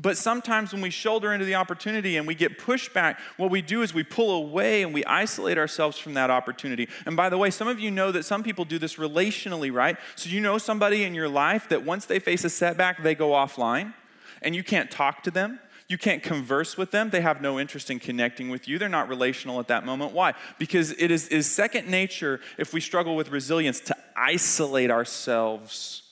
[0.00, 3.60] But sometimes when we shoulder into the opportunity and we get pushed back, what we
[3.60, 6.88] do is we pull away and we isolate ourselves from that opportunity.
[7.04, 9.96] And by the way, some of you know that some people do this relationally, right?
[10.14, 13.30] So you know somebody in your life that once they face a setback, they go
[13.30, 13.92] offline
[14.40, 15.58] and you can't talk to them.
[15.88, 17.10] You can't converse with them.
[17.10, 18.78] They have no interest in connecting with you.
[18.78, 20.12] They're not relational at that moment.
[20.12, 20.34] Why?
[20.58, 26.02] Because it is, is second nature, if we struggle with resilience, to isolate ourselves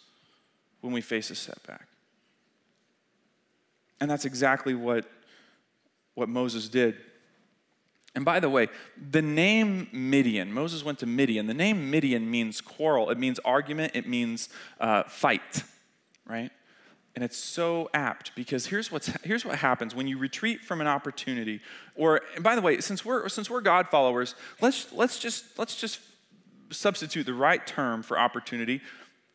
[0.80, 1.86] when we face a setback.
[4.00, 5.06] And that's exactly what,
[6.14, 6.96] what Moses did.
[8.14, 8.68] And by the way,
[9.10, 11.46] the name Midian, Moses went to Midian.
[11.46, 14.48] The name Midian means quarrel, it means argument, it means
[14.80, 15.62] uh, fight,
[16.26, 16.50] right?
[17.14, 20.86] And it's so apt because here's, what's, here's what happens when you retreat from an
[20.86, 21.60] opportunity.
[21.94, 25.76] Or, and by the way, since we're, since we're God followers, let's, let's, just, let's
[25.76, 26.00] just
[26.70, 28.80] substitute the right term for opportunity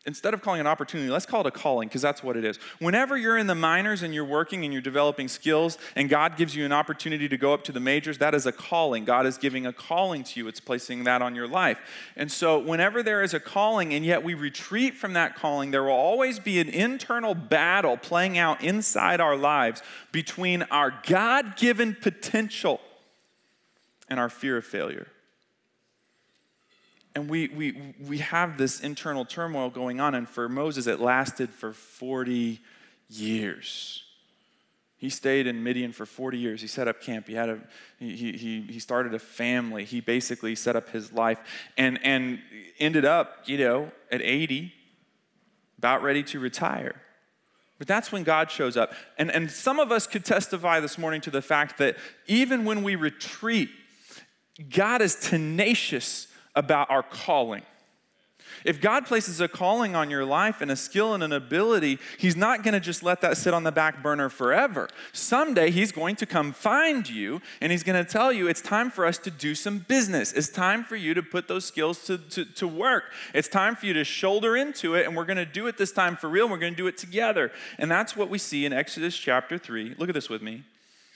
[0.04, 2.58] instead of calling an opportunity, let's call it a calling because that's what it is.
[2.80, 6.56] Whenever you're in the minors and you're working and you're developing skills and God gives
[6.56, 9.04] you an opportunity to go up to the majors, that is a calling.
[9.04, 11.78] God is giving a calling to you, it's placing that on your life.
[12.16, 15.84] And so, whenever there is a calling and yet we retreat from that calling, there
[15.84, 21.96] will always be an internal battle playing out inside our lives between our God given
[22.00, 22.80] potential
[24.08, 25.06] and our fear of failure
[27.14, 30.14] and we, we, we have this internal turmoil going on.
[30.14, 32.60] And for Moses, it lasted for 40
[33.08, 34.02] years.
[34.96, 36.60] He stayed in Midian for 40 years.
[36.60, 37.26] He set up camp.
[37.26, 37.58] He, had a,
[37.98, 39.84] he, he, he started a family.
[39.84, 41.38] He basically set up his life
[41.76, 42.38] and, and
[42.78, 44.72] ended up, you know, at 80,
[45.76, 46.94] about ready to retire.
[47.78, 48.92] But that's when God shows up.
[49.18, 51.96] And, and some of us could testify this morning to the fact that
[52.28, 53.68] even when we retreat,
[54.70, 57.62] God is tenacious about our calling.
[58.64, 62.36] If God places a calling on your life and a skill and an ability, He's
[62.36, 64.88] not going to just let that sit on the back burner forever.
[65.12, 68.90] Someday He's going to come find you and He's going to tell you it's time
[68.90, 70.32] for us to do some business.
[70.32, 73.04] It's time for you to put those skills to, to, to work.
[73.34, 75.92] It's time for you to shoulder into it, and we're going to do it this
[75.92, 76.48] time for real.
[76.48, 77.52] We're going to do it together.
[77.78, 79.96] And that's what we see in Exodus chapter 3.
[79.98, 80.64] Look at this with me.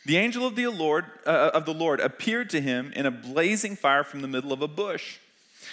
[0.05, 3.75] The angel of the Lord, uh, of the Lord appeared to him in a blazing
[3.75, 5.19] fire from the middle of a bush.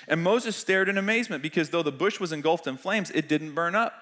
[0.07, 3.53] And Moses stared in amazement because though the bush was engulfed in flames, it didn't
[3.53, 3.93] burn up.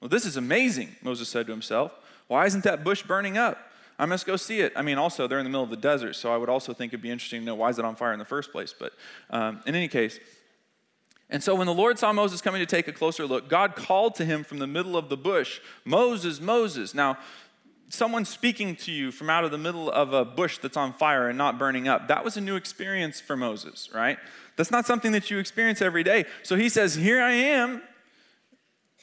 [0.00, 1.92] Well, this is amazing, Moses said to himself.
[2.26, 3.70] Why isn't that bush burning up?
[3.98, 4.72] I must go see it.
[4.74, 6.90] I mean, also, they're in the middle of the desert, so I would also think
[6.90, 8.74] it'd be interesting to know why is it on fire in the first place.
[8.76, 8.92] But
[9.30, 10.18] um, in any case,
[11.30, 14.14] and so when the Lord saw Moses coming to take a closer look, God called
[14.16, 16.94] to him from the middle of the bush, Moses, Moses.
[16.94, 17.18] Now,
[17.88, 21.28] someone speaking to you from out of the middle of a bush that's on fire
[21.28, 24.18] and not burning up, that was a new experience for Moses, right?
[24.56, 26.24] That's not something that you experience every day.
[26.42, 27.82] So he says, Here I am.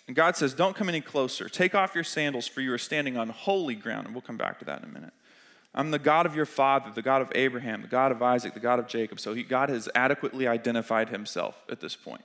[0.08, 1.50] And God says, Don't come any closer.
[1.50, 4.06] Take off your sandals, for you are standing on holy ground.
[4.06, 5.14] And we'll come back to that in a minute.
[5.74, 8.60] I'm the God of your father, the God of Abraham, the God of Isaac, the
[8.60, 9.20] God of Jacob.
[9.20, 12.24] So he, God has adequately identified himself at this point.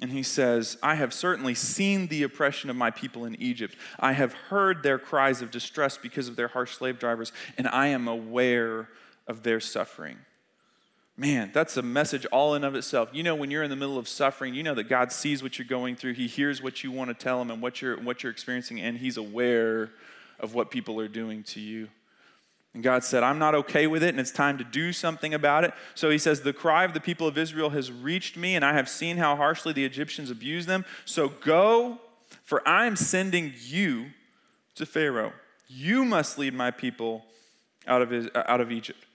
[0.00, 3.76] And he says, I have certainly seen the oppression of my people in Egypt.
[3.98, 7.88] I have heard their cries of distress because of their harsh slave drivers, and I
[7.88, 8.90] am aware
[9.26, 10.18] of their suffering.
[11.18, 13.08] Man, that's a message all in of itself.
[13.12, 15.58] You know, when you're in the middle of suffering, you know that God sees what
[15.58, 16.12] you're going through.
[16.12, 18.98] He hears what you want to tell him and what you're, what you're experiencing, and
[18.98, 19.90] He's aware
[20.38, 21.88] of what people are doing to you.
[22.74, 25.64] And God said, I'm not okay with it, and it's time to do something about
[25.64, 25.72] it.
[25.94, 28.74] So he says, The cry of the people of Israel has reached me, and I
[28.74, 30.84] have seen how harshly the Egyptians abuse them.
[31.06, 31.98] So go,
[32.44, 34.08] for I am sending you
[34.74, 35.32] to Pharaoh.
[35.68, 37.24] You must lead my people
[37.86, 39.05] out of, his, out of Egypt.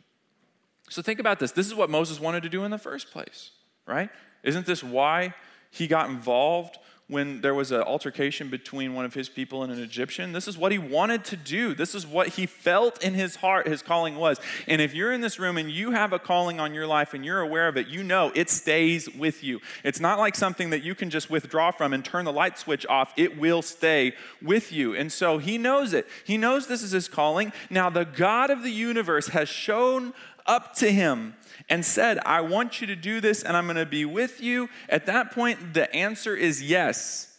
[0.91, 1.53] So think about this.
[1.53, 3.51] This is what Moses wanted to do in the first place,
[3.87, 4.09] right?
[4.43, 5.33] Isn't this why
[5.69, 6.77] he got involved
[7.11, 10.31] when there was an altercation between one of his people and an Egyptian.
[10.31, 11.75] This is what he wanted to do.
[11.75, 14.39] This is what he felt in his heart his calling was.
[14.65, 17.25] And if you're in this room and you have a calling on your life and
[17.25, 19.59] you're aware of it, you know it stays with you.
[19.83, 22.85] It's not like something that you can just withdraw from and turn the light switch
[22.85, 23.11] off.
[23.17, 24.95] It will stay with you.
[24.95, 26.07] And so he knows it.
[26.23, 27.51] He knows this is his calling.
[27.69, 30.13] Now, the God of the universe has shown
[30.45, 31.35] up to him
[31.69, 34.69] and said, I want you to do this and I'm going to be with you,
[34.89, 37.37] at that point, the answer is yes.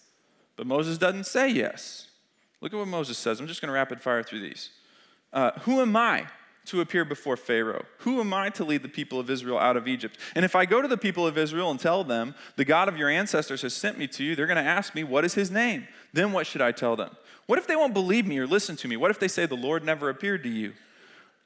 [0.56, 2.08] But Moses doesn't say yes.
[2.60, 3.40] Look at what Moses says.
[3.40, 4.70] I'm just going to rapid fire through these.
[5.32, 6.26] Uh, who am I
[6.66, 7.84] to appear before Pharaoh?
[7.98, 10.18] Who am I to lead the people of Israel out of Egypt?
[10.36, 12.96] And if I go to the people of Israel and tell them, the God of
[12.96, 15.50] your ancestors has sent me to you, they're going to ask me, What is his
[15.50, 15.88] name?
[16.12, 17.16] Then what should I tell them?
[17.46, 18.96] What if they won't believe me or listen to me?
[18.96, 20.74] What if they say, The Lord never appeared to you?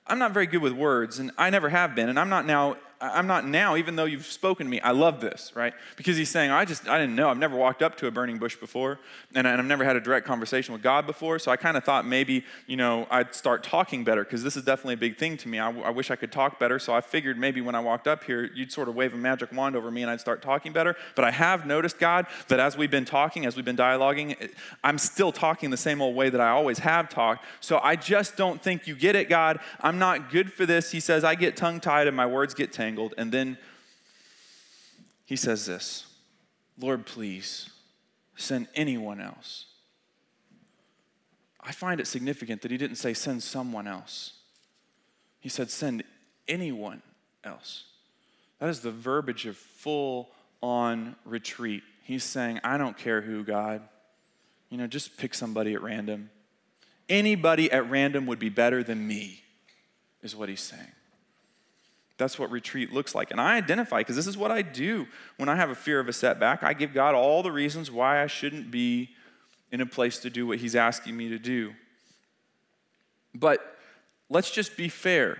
[0.08, 2.76] I'm not very good with words, and I never have been, and I'm not now
[2.98, 4.80] I'm not now, even though you've spoken to me.
[4.80, 5.74] I love this, right?
[5.96, 7.28] Because he's saying, I just, I didn't know.
[7.28, 8.98] I've never walked up to a burning bush before,
[9.34, 11.38] and, I've never had a direct conversation with God before.
[11.38, 14.64] So I kind of thought maybe, you know, I'd start talking better because this is
[14.64, 15.58] definitely a big thing to me.
[15.58, 16.78] I, I, wish I could talk better.
[16.78, 19.52] So I figured maybe when I walked up here, you'd sort of wave a magic
[19.52, 20.96] wand over me and I'd start talking better.
[21.14, 24.50] But I have noticed, God, that as we've been talking, as we've been dialoguing,
[24.82, 27.44] I'm still talking the same old way that I always have talked.
[27.60, 29.60] So I just don't think you get it, God.
[29.80, 30.90] I'm not good for this.
[30.92, 33.14] He says, I get tongue tied and my words get tangled tangled.
[33.18, 33.58] And then
[35.24, 36.06] he says this
[36.78, 37.70] Lord, please
[38.36, 39.66] send anyone else.
[41.60, 44.34] I find it significant that he didn't say send someone else.
[45.40, 46.04] He said send
[46.46, 47.02] anyone
[47.42, 47.84] else.
[48.60, 50.30] That is the verbiage of full
[50.62, 51.82] on retreat.
[52.04, 53.82] He's saying, I don't care who, God.
[54.70, 56.30] You know, just pick somebody at random.
[57.08, 59.42] Anybody at random would be better than me,
[60.22, 60.95] is what he's saying.
[62.18, 63.30] That's what retreat looks like.
[63.30, 66.08] And I identify because this is what I do when I have a fear of
[66.08, 66.62] a setback.
[66.62, 69.10] I give God all the reasons why I shouldn't be
[69.70, 71.74] in a place to do what He's asking me to do.
[73.34, 73.60] But
[74.30, 75.38] let's just be fair.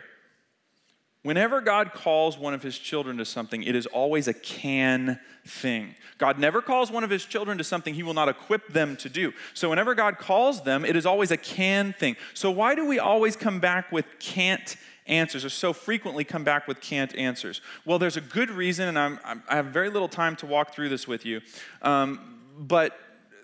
[1.23, 5.97] Whenever God calls one of his children to something, it is always a can thing.
[6.19, 9.09] God never calls one of his children to something he will not equip them to
[9.09, 9.33] do.
[9.53, 12.15] So whenever God calls them, it is always a can thing.
[12.33, 16.67] So why do we always come back with can't answers, or so frequently come back
[16.67, 17.61] with can't answers?
[17.85, 20.89] Well, there's a good reason, and I'm, i have very little time to walk through
[20.89, 21.41] this with you.
[21.83, 22.99] Um, but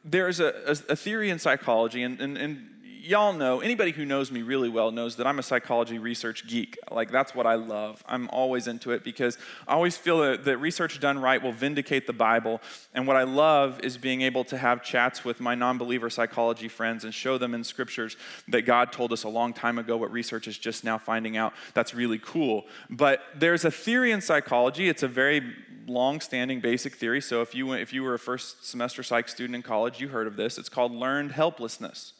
[0.04, 2.68] there's a, a, a, theory in psychology, and, and, and
[3.02, 6.78] y'all know, anybody who knows me really well knows that I'm a psychology research geek.
[6.90, 8.02] Like, that's what I love.
[8.06, 12.06] I'm always into it because I always feel that, that research done right will vindicate
[12.06, 12.60] the Bible.
[12.94, 16.68] And what I love is being able to have chats with my non believer psychology
[16.68, 18.16] friends and show them in scriptures
[18.48, 21.52] that God told us a long time ago what research is just now finding out.
[21.74, 22.66] That's really cool.
[22.88, 25.42] But there's a theory in psychology, it's a very
[25.88, 27.20] long standing basic theory.
[27.20, 30.28] So if you, if you were a first semester psych student in college, you heard
[30.28, 30.56] of this.
[30.56, 32.12] It's called learned helplessness.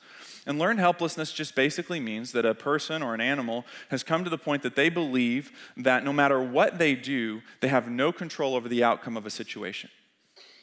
[0.45, 4.31] And learned helplessness just basically means that a person or an animal has come to
[4.31, 8.57] the point that they believe that no matter what they do, they have no control
[8.57, 9.89] over the outcome of a situation.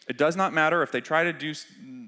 [0.08, 1.54] It does not matter if they try to do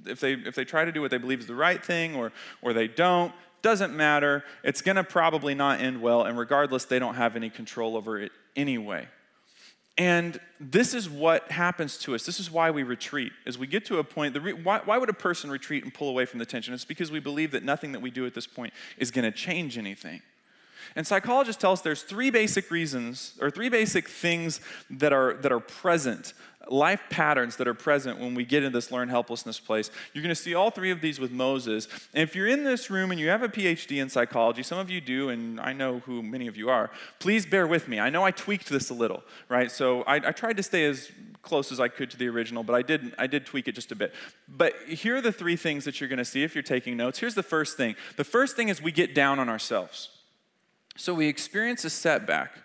[0.06, 2.32] if they if they try to do what they believe is the right thing or
[2.62, 3.32] or they don't.
[3.62, 4.44] Doesn't matter.
[4.64, 8.20] It's going to probably not end well and regardless they don't have any control over
[8.20, 9.08] it anyway.
[10.02, 12.26] And this is what happens to us.
[12.26, 13.32] This is why we retreat.
[13.46, 16.10] As we get to a point, re- why, why would a person retreat and pull
[16.10, 16.74] away from the tension?
[16.74, 19.32] It's because we believe that nothing that we do at this point is going to
[19.32, 20.24] change anything.
[20.96, 24.60] And psychologists tell us there's three basic reasons, or three basic things
[24.90, 26.34] that are, that are present
[26.70, 29.90] life patterns that are present when we get in this learn helplessness place.
[30.14, 31.88] You're going to see all three of these with Moses.
[32.14, 34.90] And if you're in this room and you have a PhD in psychology, some of
[34.90, 38.00] you do, and I know who many of you are, please bear with me.
[38.00, 39.72] I know I tweaked this a little, right?
[39.72, 42.74] So I, I tried to stay as close as I could to the original, but
[42.74, 44.14] I did, I did tweak it just a bit.
[44.48, 47.20] But here are the three things that you're going to see if you're taking notes.
[47.20, 50.10] Here's the first thing the first thing is we get down on ourselves.
[50.98, 52.64] So we experience a setback.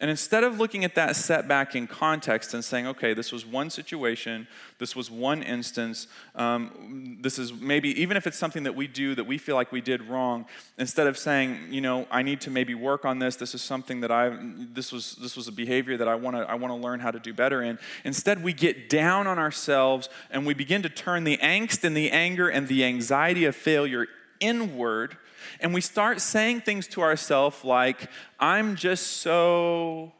[0.00, 3.68] And instead of looking at that setback in context and saying, okay, this was one
[3.68, 8.86] situation, this was one instance, um, this is maybe, even if it's something that we
[8.86, 10.46] do that we feel like we did wrong,
[10.78, 14.00] instead of saying, you know, I need to maybe work on this, this is something
[14.00, 14.38] that I,
[14.72, 17.20] this was, this was a behavior that I want to I wanna learn how to
[17.20, 21.36] do better in, instead we get down on ourselves and we begin to turn the
[21.38, 24.06] angst and the anger and the anxiety of failure
[24.40, 25.18] inward
[25.60, 28.08] and we start saying things to ourselves like,
[28.38, 30.12] I'm just so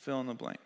[0.00, 0.58] fill in the blank?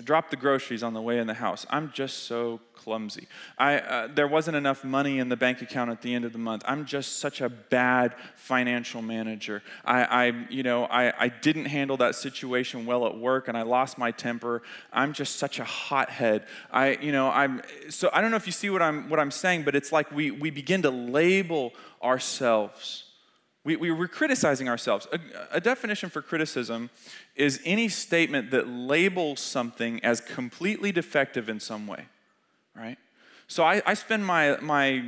[0.00, 1.66] I dropped the groceries on the way in the house.
[1.68, 3.28] I'm just so clumsy.
[3.58, 6.38] I, uh, there wasn't enough money in the bank account at the end of the
[6.38, 6.62] month.
[6.66, 9.62] I'm just such a bad financial manager.
[9.84, 13.60] I, I you know, I, I didn't handle that situation well at work and I
[13.60, 14.62] lost my temper.
[14.90, 16.46] I'm just such a hothead.
[16.70, 17.60] I, you know, I'm,
[17.90, 20.10] so I don't know if you see what I'm, what I'm saying, but it's like
[20.10, 23.04] we, we begin to label ourselves
[23.64, 25.06] we, we, are criticizing ourselves.
[25.12, 25.18] A,
[25.52, 26.88] a, definition for criticism
[27.36, 32.06] is any statement that labels something as completely defective in some way,
[32.74, 32.96] right?
[33.50, 35.02] So I, I spend my, my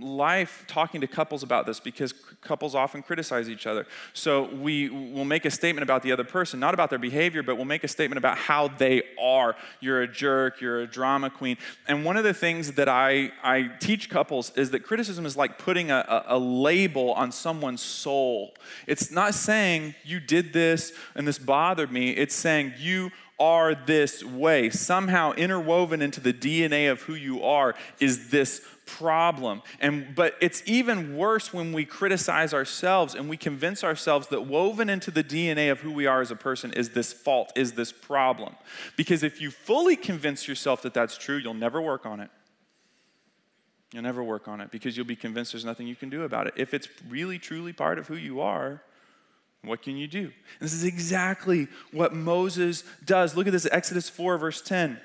[0.00, 3.86] life talking to couples about this because couples often criticize each other.
[4.14, 7.56] So we will make a statement about the other person, not about their behavior, but
[7.56, 9.56] we'll make a statement about how they are.
[9.80, 11.58] You're a jerk, you're a drama queen.
[11.86, 15.58] And one of the things that I, I teach couples is that criticism is like
[15.58, 18.54] putting a, a, a label on someone's soul.
[18.86, 23.10] It's not saying you did this and this bothered me, it's saying you
[23.42, 24.70] are this way.
[24.70, 29.62] Somehow interwoven into the DNA of who you are is this problem.
[29.80, 34.88] And but it's even worse when we criticize ourselves and we convince ourselves that woven
[34.88, 37.90] into the DNA of who we are as a person is this fault, is this
[37.90, 38.54] problem.
[38.96, 42.30] Because if you fully convince yourself that that's true, you'll never work on it.
[43.92, 46.46] You'll never work on it because you'll be convinced there's nothing you can do about
[46.46, 46.54] it.
[46.56, 48.82] If it's really truly part of who you are,
[49.64, 50.24] what can you do?
[50.24, 53.36] And this is exactly what Moses does.
[53.36, 55.00] Look at this Exodus 4, verse 10.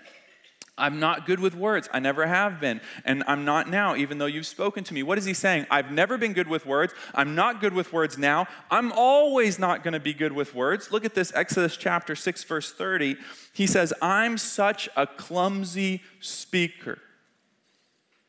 [0.79, 1.89] I'm not good with words.
[1.91, 2.81] I never have been.
[3.03, 5.01] And I'm not now, even though you've spoken to me.
[5.01, 5.65] What is he saying?
[5.71, 6.93] I've never been good with words.
[7.15, 8.45] I'm not good with words now.
[8.69, 10.91] I'm always not going to be good with words.
[10.91, 13.15] Look at this Exodus chapter 6, verse 30.
[13.53, 16.99] He says, I'm such a clumsy speaker.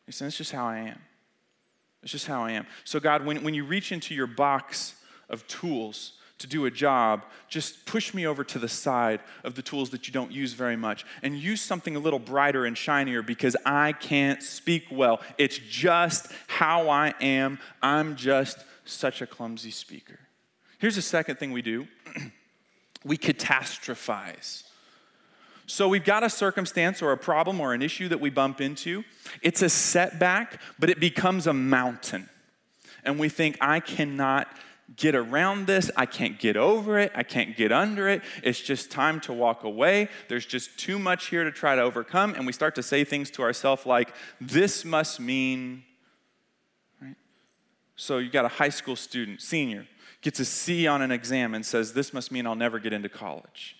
[0.07, 1.01] He says, It's just how I am.
[2.03, 2.67] It's just how I am.
[2.85, 4.95] So, God, when, when you reach into your box
[5.29, 9.63] of tools, to do a job, just push me over to the side of the
[9.63, 13.23] tools that you don't use very much and use something a little brighter and shinier
[13.23, 15.21] because I can't speak well.
[15.37, 17.59] It's just how I am.
[17.83, 20.21] I'm just such a clumsy speaker.
[20.79, 21.89] Here's the second thing we do
[23.05, 24.65] we catastrophize.
[25.67, 29.05] So we've got a circumstance or a problem or an issue that we bump into.
[29.43, 32.31] It's a setback, but it becomes a mountain.
[33.05, 34.49] And we think, I cannot
[34.97, 35.91] get around this.
[35.97, 37.13] I can't get over it.
[37.15, 38.23] I can't get under it.
[38.43, 40.09] It's just time to walk away.
[40.29, 42.35] There's just too much here to try to overcome.
[42.35, 45.85] And we start to say things to ourselves like, this must mean,
[47.01, 47.17] right?
[47.97, 49.87] So you got a high school student, senior,
[50.21, 53.09] gets a C on an exam and says, this must mean I'll never get into
[53.09, 53.78] college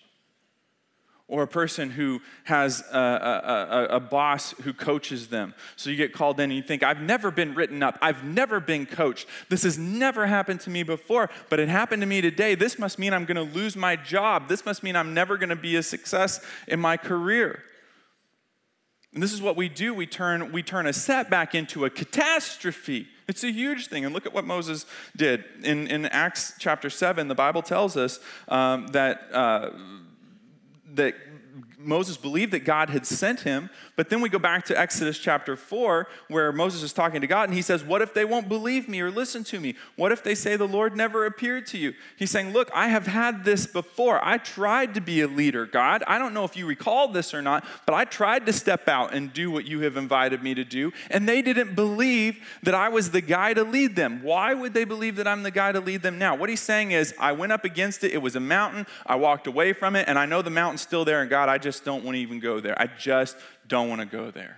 [1.29, 5.53] or a person who has a, a, a, boss who coaches them.
[5.75, 8.59] So you get called in and you think, I've never been written up, I've never
[8.59, 9.27] been coached.
[9.47, 12.55] This has never happened to me before, but it happened to me today.
[12.55, 14.49] This must mean I'm going to lose my job.
[14.49, 17.63] This must mean I'm never going to be a success in my career.
[19.13, 23.07] And this is what we do we turn, we turn a setback into a catastrophe.
[23.27, 24.03] It's a huge thing.
[24.03, 25.43] And look at what Moses did.
[25.63, 29.27] In, in Acts chapter 7, the Bible tells us um, that.
[29.31, 29.69] Uh,
[30.95, 31.15] that
[31.81, 35.55] Moses believed that God had sent him, but then we go back to Exodus chapter
[35.55, 38.89] 4, where Moses is talking to God, and he says, What if they won't believe
[38.89, 39.75] me or listen to me?
[39.95, 41.93] What if they say the Lord never appeared to you?
[42.17, 44.19] He's saying, Look, I have had this before.
[44.21, 46.03] I tried to be a leader, God.
[46.05, 49.13] I don't know if you recall this or not, but I tried to step out
[49.13, 52.89] and do what you have invited me to do, and they didn't believe that I
[52.89, 54.21] was the guy to lead them.
[54.21, 56.35] Why would they believe that I'm the guy to lead them now?
[56.35, 59.47] What he's saying is, I went up against it, it was a mountain, I walked
[59.47, 61.85] away from it, and I know the mountain's still there, and God, I just just
[61.85, 62.79] don't want to even go there.
[62.81, 64.57] I just don't want to go there.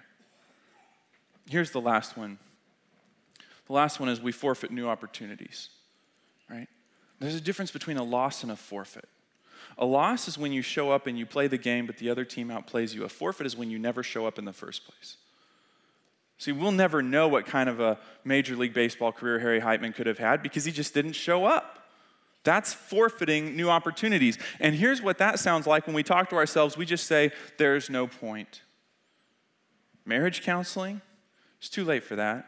[1.49, 2.39] Here's the last one.
[3.67, 5.69] The last one is we forfeit new opportunities,
[6.49, 6.69] right?
[7.19, 9.09] There's a difference between a loss and a forfeit.
[9.77, 12.23] A loss is when you show up and you play the game, but the other
[12.23, 13.03] team outplays you.
[13.03, 15.17] A forfeit is when you never show up in the first place.
[16.37, 20.07] See, we'll never know what kind of a Major League Baseball career Harry Heitmann could
[20.07, 21.80] have had because he just didn't show up.
[22.43, 24.37] That's forfeiting new opportunities.
[24.59, 27.89] And here's what that sounds like when we talk to ourselves we just say, there's
[27.89, 28.61] no point.
[30.05, 31.01] Marriage counseling,
[31.59, 32.47] it's too late for that.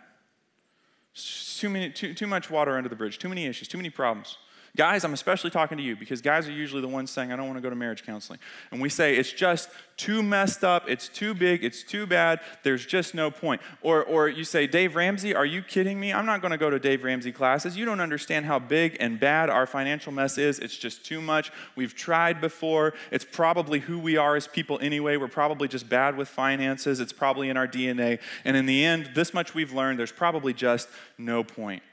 [1.14, 3.92] It's too, many, too, too much water under the bridge, too many issues, too many
[3.92, 4.38] problems.
[4.76, 7.46] Guys, I'm especially talking to you because guys are usually the ones saying, I don't
[7.46, 8.40] want to go to marriage counseling.
[8.72, 12.84] And we say, it's just too messed up, it's too big, it's too bad, there's
[12.84, 13.62] just no point.
[13.84, 16.12] Or, or you say, Dave Ramsey, are you kidding me?
[16.12, 17.78] I'm not going to go to Dave Ramsey classes.
[17.78, 20.58] You don't understand how big and bad our financial mess is.
[20.58, 21.52] It's just too much.
[21.76, 22.96] We've tried before.
[23.12, 25.18] It's probably who we are as people anyway.
[25.18, 27.00] We're probably just bad with finances.
[27.00, 28.20] It's probably in our DNA.
[28.44, 31.84] And in the end, this much we've learned, there's probably just no point.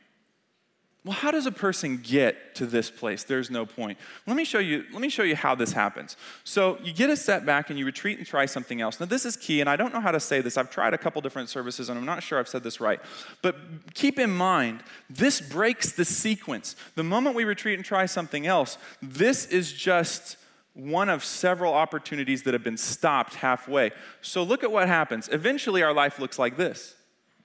[1.03, 3.25] Well, how does a person get to this place?
[3.25, 3.97] There's no point.
[4.27, 6.15] Let me show you, let me show you how this happens.
[6.45, 9.01] So you get a setback and you retreat and try something else.
[9.01, 10.59] Now, this is key, and I don't know how to say this.
[10.59, 13.01] I've tried a couple different services, and I'm not sure I've said this right.
[13.41, 13.57] But
[13.95, 16.77] keep in mind, this breaks the sequence.
[16.97, 20.37] The moment we retreat and try something else, this is just
[20.75, 23.93] one of several opportunities that have been stopped halfway.
[24.21, 25.31] So look at what happens.
[25.33, 26.95] Eventually, our life looks like this,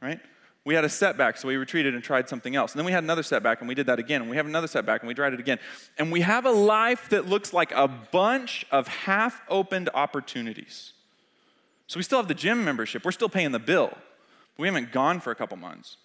[0.02, 0.20] right?
[0.66, 2.74] We had a setback, so we retreated and tried something else.
[2.74, 4.22] And then we had another setback, and we did that again.
[4.22, 5.60] And we have another setback, and we tried it again.
[6.00, 10.94] And we have a life that looks like a bunch of half opened opportunities.
[11.86, 13.96] So we still have the gym membership, we're still paying the bill.
[14.58, 15.98] We haven't gone for a couple months.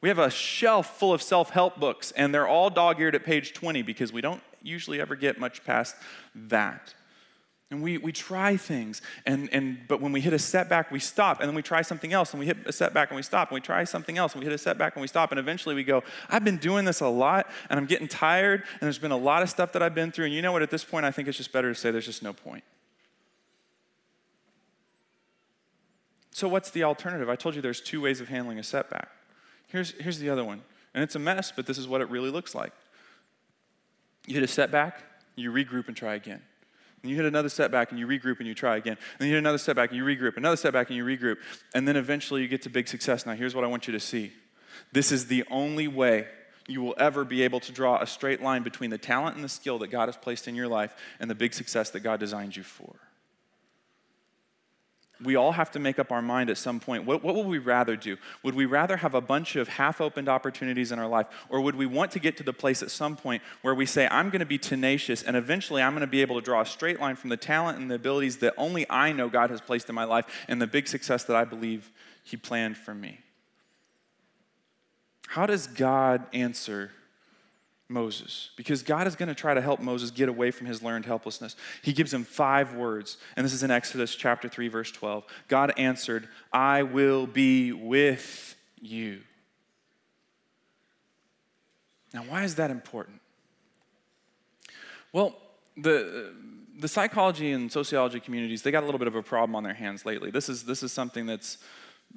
[0.00, 3.24] We have a shelf full of self help books, and they're all dog eared at
[3.24, 5.96] page 20 because we don't usually ever get much past
[6.34, 6.92] that.
[7.74, 11.40] And we, we try things, and, and, but when we hit a setback, we stop,
[11.40, 13.56] and then we try something else, and we hit a setback, and we stop, and
[13.56, 15.82] we try something else, and we hit a setback, and we stop, and eventually we
[15.82, 19.16] go, I've been doing this a lot, and I'm getting tired, and there's been a
[19.16, 21.10] lot of stuff that I've been through, and you know what, at this point, I
[21.10, 22.62] think it's just better to say there's just no point.
[26.30, 27.28] So, what's the alternative?
[27.28, 29.08] I told you there's two ways of handling a setback.
[29.66, 30.62] Here's, here's the other one,
[30.94, 32.72] and it's a mess, but this is what it really looks like.
[34.28, 35.02] You hit a setback,
[35.34, 36.40] you regroup and try again.
[37.04, 38.96] And you hit another setback and you regroup and you try again.
[39.18, 41.36] And you hit another setback and you regroup, another setback and you regroup.
[41.74, 43.26] And then eventually you get to big success.
[43.26, 44.32] Now, here's what I want you to see
[44.90, 46.26] this is the only way
[46.66, 49.50] you will ever be able to draw a straight line between the talent and the
[49.50, 52.56] skill that God has placed in your life and the big success that God designed
[52.56, 52.96] you for
[55.24, 57.04] we all have to make up our mind at some point.
[57.04, 58.16] What, what would we rather do?
[58.42, 61.26] Would we rather have a bunch of half opened opportunities in our life?
[61.48, 64.06] Or would we want to get to the place at some point where we say,
[64.10, 66.66] I'm going to be tenacious and eventually I'm going to be able to draw a
[66.66, 69.88] straight line from the talent and the abilities that only I know God has placed
[69.88, 71.90] in my life and the big success that I believe
[72.22, 73.20] He planned for me?
[75.28, 76.92] How does God answer
[77.88, 81.04] Moses because God is going to try to help Moses get away from his learned
[81.04, 81.54] helplessness.
[81.82, 85.24] He gives him five words, and this is in Exodus chapter 3, verse 12.
[85.48, 89.20] God answered, I will be with you.
[92.12, 93.20] Now, why is that important?
[95.12, 95.36] Well,
[95.76, 96.32] the
[96.76, 99.74] the psychology and sociology communities they got a little bit of a problem on their
[99.74, 100.30] hands lately.
[100.30, 101.58] This is this is something that's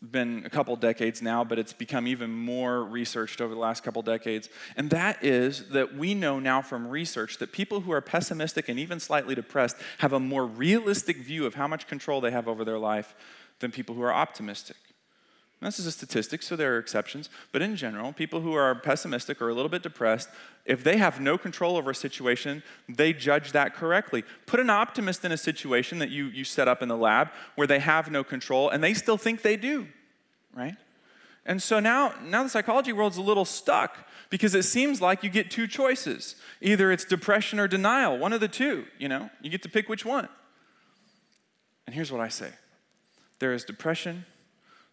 [0.01, 4.01] been a couple decades now, but it's become even more researched over the last couple
[4.01, 4.49] decades.
[4.75, 8.79] And that is that we know now from research that people who are pessimistic and
[8.79, 12.63] even slightly depressed have a more realistic view of how much control they have over
[12.63, 13.15] their life
[13.59, 14.77] than people who are optimistic.
[15.59, 17.29] This is a statistic, so there are exceptions.
[17.51, 20.29] But in general, people who are pessimistic or a little bit depressed,
[20.65, 24.23] if they have no control over a situation, they judge that correctly.
[24.45, 27.65] Put an optimist in a situation that you, you set up in the lab where
[27.65, 29.87] they have no control and they still think they do,
[30.53, 30.75] right?
[31.43, 33.97] And so now, now the psychology world's a little stuck
[34.29, 36.35] because it seems like you get two choices.
[36.61, 39.31] Either it's depression or denial, one of the two, you know?
[39.41, 40.27] You get to pick which one.
[41.87, 42.51] And here's what I say
[43.39, 44.25] there is depression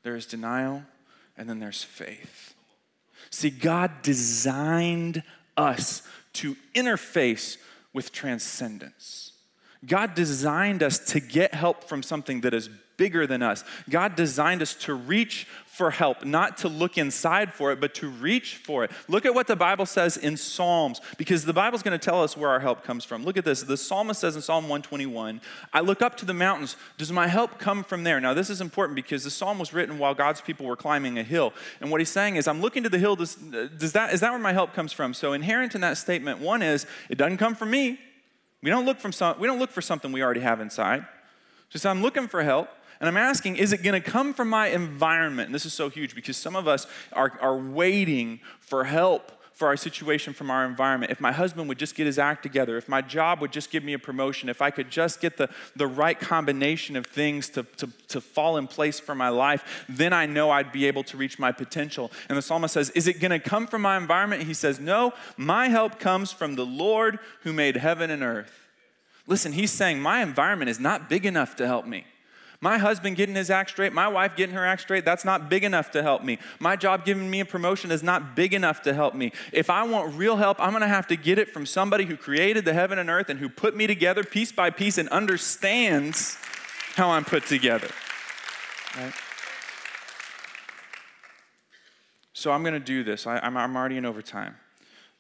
[0.05, 0.85] there is denial,
[1.37, 2.55] and then there's faith.
[3.31, 5.25] See, God designed
[5.57, 6.03] us
[6.35, 7.57] to interface
[7.93, 9.33] with transcendence.
[9.85, 13.65] God designed us to get help from something that is bigger than us.
[13.91, 18.09] God designed us to reach for help, not to look inside for it, but to
[18.09, 18.93] reach for it.
[19.09, 22.37] Look at what the Bible says in Psalms, because the Bible's going to tell us
[22.37, 23.25] where our help comes from.
[23.25, 23.65] Look at this.
[23.65, 25.41] The psalmist says in Psalm 121,
[25.73, 26.77] I look up to the mountains.
[26.97, 28.21] Does my help come from there?
[28.21, 31.25] Now, this is important because the psalm was written while God's people were climbing a
[31.25, 31.53] hill.
[31.81, 33.17] And what he's saying is, I'm looking to the hill.
[33.17, 35.13] Does, does that, is that where my help comes from?
[35.13, 37.99] So, inherent in that statement, one is, it doesn't come from me.
[38.63, 41.05] We don't look, from some, we don't look for something we already have inside.
[41.69, 42.69] Just I'm looking for help.
[43.01, 45.49] And I'm asking, is it going to come from my environment?
[45.49, 49.69] And this is so huge because some of us are, are waiting for help for
[49.69, 51.13] our situation from our environment.
[51.13, 53.85] If my husband would just get his act together, if my job would just give
[53.85, 57.63] me a promotion, if I could just get the, the right combination of things to,
[57.63, 61.17] to, to fall in place for my life, then I know I'd be able to
[61.17, 62.11] reach my potential.
[62.29, 64.43] And the psalmist says, Is it going to come from my environment?
[64.43, 68.53] He says, No, my help comes from the Lord who made heaven and earth.
[69.29, 72.05] Listen, he's saying, My environment is not big enough to help me.
[72.65, 75.65] My husband getting his act straight, my wife getting her act straight, that's not big
[75.65, 76.39] enough to help me.
[76.59, 79.33] My job giving me a promotion is not big enough to help me.
[79.53, 82.65] If I want real help, I'm gonna have to get it from somebody who created
[82.65, 86.39] the heaven and earth and who put me together piece by piece and understands
[86.95, 87.91] how I'm put together.
[88.97, 89.13] Right?
[92.33, 93.27] So I'm gonna do this.
[93.27, 94.57] I, am already in overtime.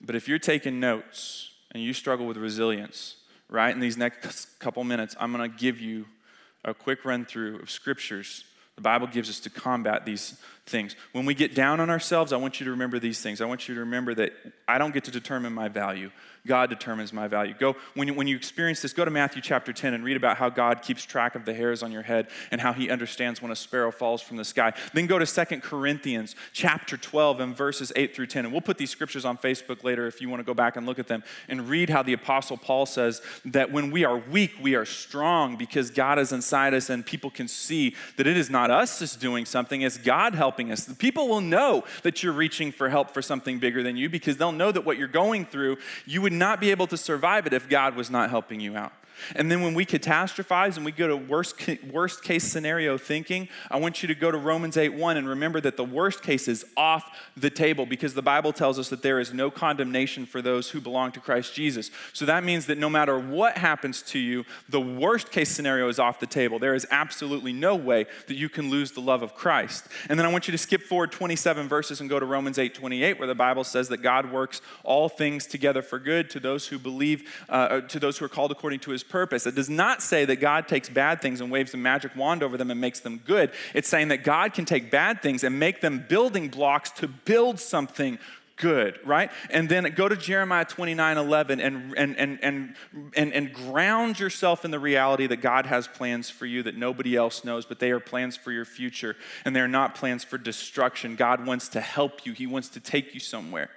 [0.00, 3.16] But if you're taking notes and you struggle with resilience,
[3.50, 6.06] right, in these next couple minutes, I'm gonna give you
[6.64, 8.44] a quick run through of scriptures
[8.76, 10.36] the Bible gives us to combat these
[10.66, 10.96] things.
[11.12, 13.40] When we get down on ourselves, I want you to remember these things.
[13.40, 14.32] I want you to remember that
[14.66, 16.10] I don't get to determine my value.
[16.46, 17.54] God determines my value.
[17.58, 20.36] Go when you, when you experience this, go to Matthew chapter 10 and read about
[20.36, 23.50] how God keeps track of the hairs on your head and how he understands when
[23.50, 24.74] a sparrow falls from the sky.
[24.92, 28.44] Then go to Second Corinthians chapter 12 and verses 8 through 10.
[28.44, 30.84] And we'll put these scriptures on Facebook later if you want to go back and
[30.84, 34.52] look at them and read how the apostle Paul says that when we are weak,
[34.60, 38.50] we are strong because God is inside us and people can see that it is
[38.50, 40.84] not us that's doing something, it's God helping us.
[40.84, 44.36] The people will know that you're reaching for help for something bigger than you because
[44.36, 47.52] they'll know that what you're going through, you would not be able to survive it
[47.52, 48.92] if God was not helping you out.
[49.34, 51.54] And then when we catastrophize and we go to worst,
[51.90, 55.60] worst case scenario thinking, I want you to go to Romans 8 1 and remember
[55.60, 59.20] that the worst case is off the table because the Bible tells us that there
[59.20, 61.90] is no condemnation for those who belong to Christ Jesus.
[62.12, 65.98] So that means that no matter what happens to you, the worst case scenario is
[65.98, 66.58] off the table.
[66.58, 69.86] There is absolutely no way that you can lose the love of Christ.
[70.08, 72.74] And then I want you to skip forward 27 verses and go to Romans 8
[72.74, 76.66] 28, where the Bible says that God works all things together for good to those
[76.68, 79.46] who believe, uh, to those who are called according to his purpose.
[79.46, 82.56] It does not say that God takes bad things and waves a magic wand over
[82.56, 83.52] them and makes them good.
[83.74, 87.60] It's saying that God can take bad things and make them building blocks to build
[87.60, 88.18] something
[88.56, 89.30] good, right?
[89.50, 92.76] And then go to Jeremiah 29 11 and, and, and, and,
[93.16, 97.16] and, and ground yourself in the reality that God has plans for you that nobody
[97.16, 101.16] else knows, but they are plans for your future and they're not plans for destruction.
[101.16, 103.70] God wants to help you, He wants to take you somewhere.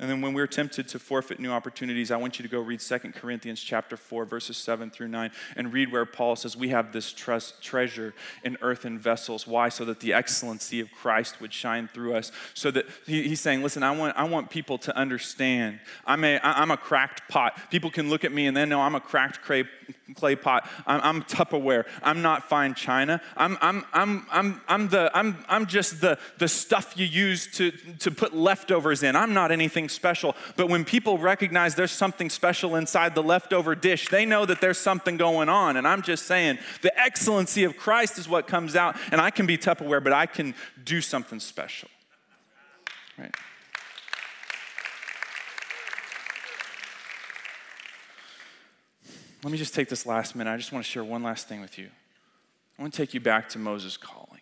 [0.00, 2.78] And then when we're tempted to forfeit new opportunities, I want you to go read
[2.78, 6.92] 2 Corinthians chapter 4 verses 7 through 9 and read where Paul says we have
[6.92, 9.44] this trust, treasure in earthen vessels.
[9.44, 9.68] Why?
[9.68, 12.30] So that the excellency of Christ would shine through us.
[12.54, 15.80] So that he, he's saying, listen, I want, I want people to understand.
[16.06, 17.58] I'm a, I'm a cracked pot.
[17.68, 19.64] People can look at me and then know I'm a cracked clay,
[20.14, 20.68] clay pot.
[20.86, 21.84] I'm, I'm Tupperware.
[22.02, 23.20] I'm not fine china.
[23.36, 27.70] I'm, I'm, I'm, I'm, I'm, the, I'm, I'm just the, the stuff you use to,
[27.70, 29.16] to put leftovers in.
[29.16, 30.34] I'm not anything special.
[30.56, 34.78] But when people recognize there's something special inside the leftover dish, they know that there's
[34.78, 35.76] something going on.
[35.76, 38.96] And I'm just saying, the excellency of Christ is what comes out.
[39.12, 40.54] And I can be Tupperware, but I can
[40.84, 41.88] do something special.
[43.18, 43.34] Right?
[49.42, 50.50] Let me just take this last minute.
[50.50, 51.88] I just want to share one last thing with you.
[52.78, 54.40] I want to take you back to Moses' calling.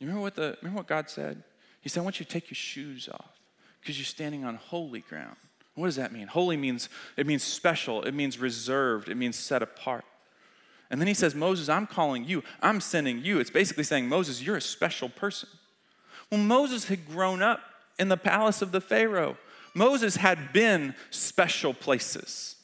[0.00, 1.42] You remember what, the, remember what God said?
[1.80, 3.38] He said, I want you to take your shoes off
[3.80, 5.36] because you're standing on holy ground.
[5.74, 6.28] What does that mean?
[6.28, 10.04] Holy means it means special, it means reserved, it means set apart.
[10.90, 13.40] And then he says, Moses, I'm calling you, I'm sending you.
[13.40, 15.48] It's basically saying, Moses, you're a special person.
[16.30, 17.60] Well, Moses had grown up
[17.98, 19.36] in the palace of the Pharaoh.
[19.74, 22.56] Moses had been special places.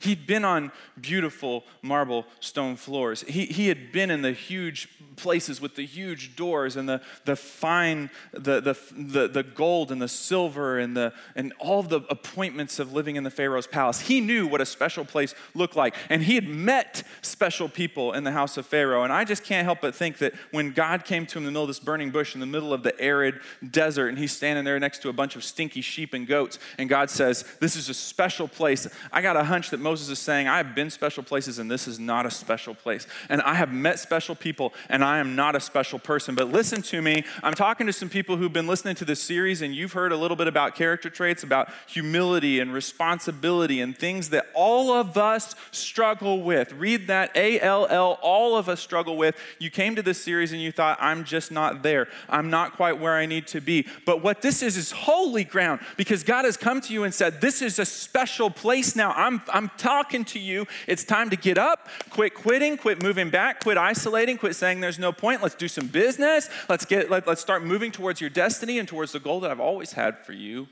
[0.00, 3.20] He'd been on beautiful marble stone floors.
[3.22, 7.36] He, he had been in the huge places with the huge doors and the, the
[7.36, 12.78] fine, the, the, the, the gold and the silver and, the, and all the appointments
[12.78, 14.00] of living in the Pharaoh's palace.
[14.00, 15.94] He knew what a special place looked like.
[16.08, 19.04] And he had met special people in the house of Pharaoh.
[19.04, 21.50] And I just can't help but think that when God came to him in the
[21.50, 23.40] middle of this burning bush in the middle of the arid
[23.70, 26.88] desert, and he's standing there next to a bunch of stinky sheep and goats, and
[26.88, 28.88] God says, This is a special place.
[29.12, 31.88] I got a hunch that Moses is saying, I have been special places and this
[31.88, 33.08] is not a special place.
[33.28, 36.36] And I have met special people and I am not a special person.
[36.36, 37.24] But listen to me.
[37.42, 40.16] I'm talking to some people who've been listening to this series and you've heard a
[40.16, 45.56] little bit about character traits, about humility and responsibility and things that all of us
[45.72, 46.72] struggle with.
[46.74, 49.36] Read that A L L, all of us struggle with.
[49.58, 52.06] You came to this series and you thought, I'm just not there.
[52.28, 53.88] I'm not quite where I need to be.
[54.06, 57.40] But what this is is holy ground because God has come to you and said,
[57.40, 59.10] This is a special place now.
[59.16, 60.66] I'm, I'm talking to you.
[60.86, 64.98] It's time to get up, quit quitting, quit moving back, quit isolating, quit saying there's
[64.98, 65.42] no point.
[65.42, 66.48] Let's do some business.
[66.68, 69.60] Let's get let, let's start moving towards your destiny and towards the goal that I've
[69.60, 70.68] always had for you.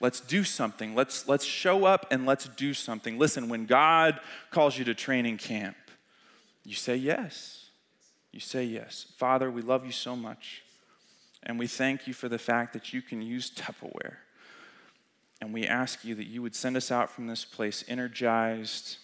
[0.00, 0.94] Let's do something.
[0.94, 3.18] Let's let's show up and let's do something.
[3.18, 4.20] Listen, when God
[4.50, 5.76] calls you to training camp,
[6.64, 7.66] you say yes.
[8.32, 9.06] You say yes.
[9.16, 10.62] Father, we love you so much.
[11.44, 14.16] And we thank you for the fact that you can use Tupperware
[15.44, 18.96] and we ask you that you would send us out from this place energized,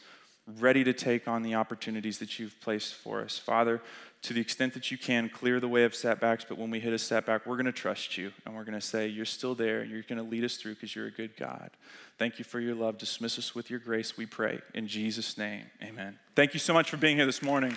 [0.59, 3.37] ready to take on the opportunities that you've placed for us.
[3.39, 3.83] Father,
[4.23, 6.95] to the extent that you can, clear the way of setbacks, but when we hit
[6.95, 9.85] a setback, we're going to trust you and we're going to say, You're still there.
[9.85, 11.71] You're going to lead us through because you're a good God.
[12.19, 12.97] Thank you for your love.
[12.97, 14.61] Dismiss us with your grace, we pray.
[14.73, 16.19] In Jesus' name, amen.
[16.35, 17.77] Thank you so much for being here this morning.